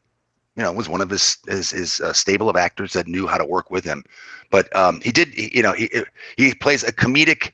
[0.56, 3.38] you know, was one of his his, his uh, stable of actors that knew how
[3.38, 4.06] to work with him.
[4.50, 5.90] But um, he did, he, you know, he
[6.38, 7.52] he plays a comedic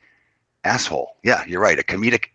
[0.63, 1.15] asshole.
[1.23, 2.27] Yeah, you're right, a comedic,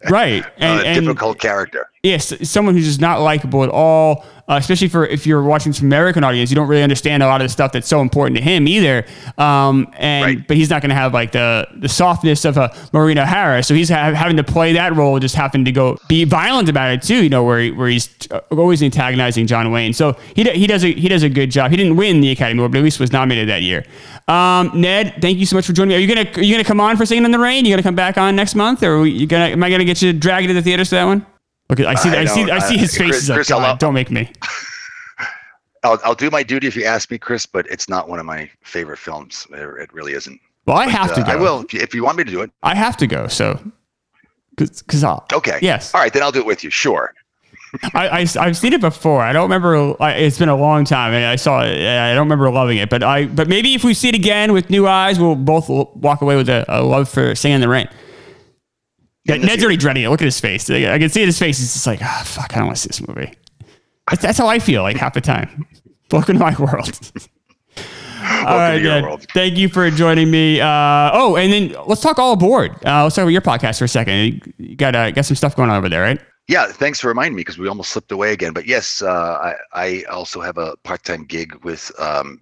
[0.10, 1.90] right, and, uh, and difficult character.
[2.02, 5.86] Yes, someone who's just not likable at all uh, especially for if you're watching some
[5.86, 8.42] American audience, you don't really understand a lot of the stuff that's so important to
[8.42, 9.06] him either.
[9.38, 10.48] Um, and right.
[10.48, 13.74] but he's not going to have like the the softness of a Maureen Harris, so
[13.74, 17.00] he's ha- having to play that role, just having to go be violent about it
[17.00, 17.22] too.
[17.22, 18.08] You know, where he, where he's
[18.50, 19.92] always antagonizing John Wayne.
[19.92, 21.70] So he he does a he does a good job.
[21.70, 23.84] He didn't win the Academy Award, but at least was nominated that year.
[24.26, 25.94] Um, Ned, thank you so much for joining me.
[25.94, 27.64] Are you gonna are you gonna come on for Singing in the Rain?
[27.64, 30.12] You gonna come back on next month, or you gonna am I gonna get you
[30.12, 31.24] dragged to the theaters for that one?
[31.70, 32.08] Okay, I see.
[32.10, 32.50] I, I see.
[32.50, 33.26] I see his face.
[33.26, 34.30] Chris, Chris, like, don't make me.
[35.82, 38.26] I'll, I'll do my duty if you ask me, Chris, but it's not one of
[38.26, 39.46] my favorite films.
[39.50, 40.38] It, really isn't.
[40.66, 41.32] Well, I but, have to uh, go.
[41.32, 42.50] I will if you, if you want me to do it.
[42.62, 43.28] I have to go.
[43.28, 43.58] So,
[44.56, 45.26] because I'll.
[45.32, 45.58] Okay.
[45.62, 45.94] Yes.
[45.94, 46.70] All right, then I'll do it with you.
[46.70, 47.14] Sure.
[47.94, 49.22] I, I have seen it before.
[49.22, 49.96] I don't remember.
[50.00, 51.80] It's been a long time, and I saw it.
[51.80, 53.26] I don't remember loving it, but I.
[53.26, 56.48] But maybe if we see it again with new eyes, we'll both walk away with
[56.48, 57.88] a, a love for Singing in the Rain.
[59.24, 60.08] Yeah, Ned's already dreading it.
[60.08, 60.68] Look at his face.
[60.70, 61.58] I can see his face.
[61.58, 63.34] He's just like, ah, oh, fuck, I don't want to see this movie.
[64.08, 65.66] That's, that's how I feel like half the time.
[66.10, 66.98] Welcome to my world.
[68.40, 69.26] All right, World.
[69.32, 70.60] Thank you for joining me.
[70.60, 72.72] Uh, oh, and then let's talk all aboard.
[72.84, 74.52] Uh, let's talk about your podcast for a second.
[74.58, 76.20] You got uh, got some stuff going on over there, right?
[76.48, 78.52] Yeah, thanks for reminding me because we almost slipped away again.
[78.52, 82.40] But yes, uh, I, I also have a part time gig with um,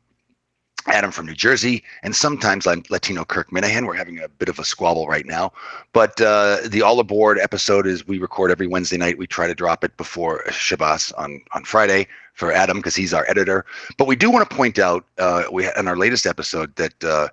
[0.87, 3.87] Adam from New Jersey, and sometimes I'm Latino Kirk Minahan.
[3.87, 5.53] We're having a bit of a squabble right now,
[5.93, 9.19] but uh, the All Aboard episode is we record every Wednesday night.
[9.19, 13.29] We try to drop it before Shabbos on on Friday for Adam because he's our
[13.29, 13.67] editor.
[13.97, 17.05] But we do want to point out uh, we in our latest episode that.
[17.05, 17.29] Uh,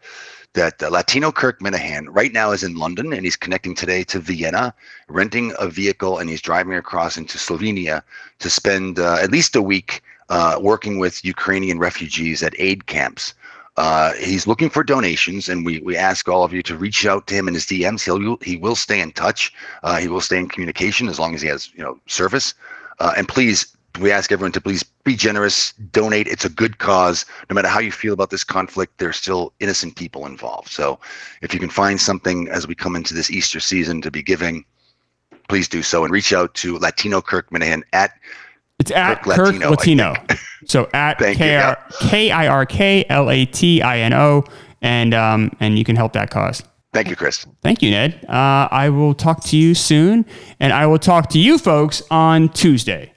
[0.56, 4.20] that uh, Latino Kirk Minahan right now is in London and he's connecting today to
[4.20, 4.74] Vienna,
[5.10, 8.02] renting a vehicle, and he's driving across into Slovenia
[8.40, 13.34] to spend uh, at least a week uh, working with Ukrainian refugees at aid camps.
[13.78, 17.28] Uh, he's looking for donations, and we, we ask all of you to reach out
[17.28, 18.04] to him in his DMs.
[18.06, 19.54] He'll he will stay in touch.
[19.84, 22.54] Uh, he will stay in communication as long as he has you know service.
[23.00, 26.28] Uh, and please, we ask everyone to please be generous, donate.
[26.28, 27.26] It's a good cause.
[27.50, 30.70] No matter how you feel about this conflict, there's still innocent people involved.
[30.70, 30.98] So,
[31.42, 34.64] if you can find something as we come into this Easter season to be giving,
[35.50, 38.14] please do so and reach out to Latino Kirk Minahan at
[38.80, 39.70] it's at Kirk, Kirk Latino.
[39.72, 40.14] Latino.
[40.66, 44.44] so at K I R K L A T I N O,
[44.82, 46.64] and um, and you can help that cause.
[46.94, 47.46] Thank you, Chris.
[47.62, 48.26] Thank you, Ned.
[48.30, 50.26] Uh, I will talk to you soon,
[50.62, 53.12] and I will talk to you folks on Tuesday.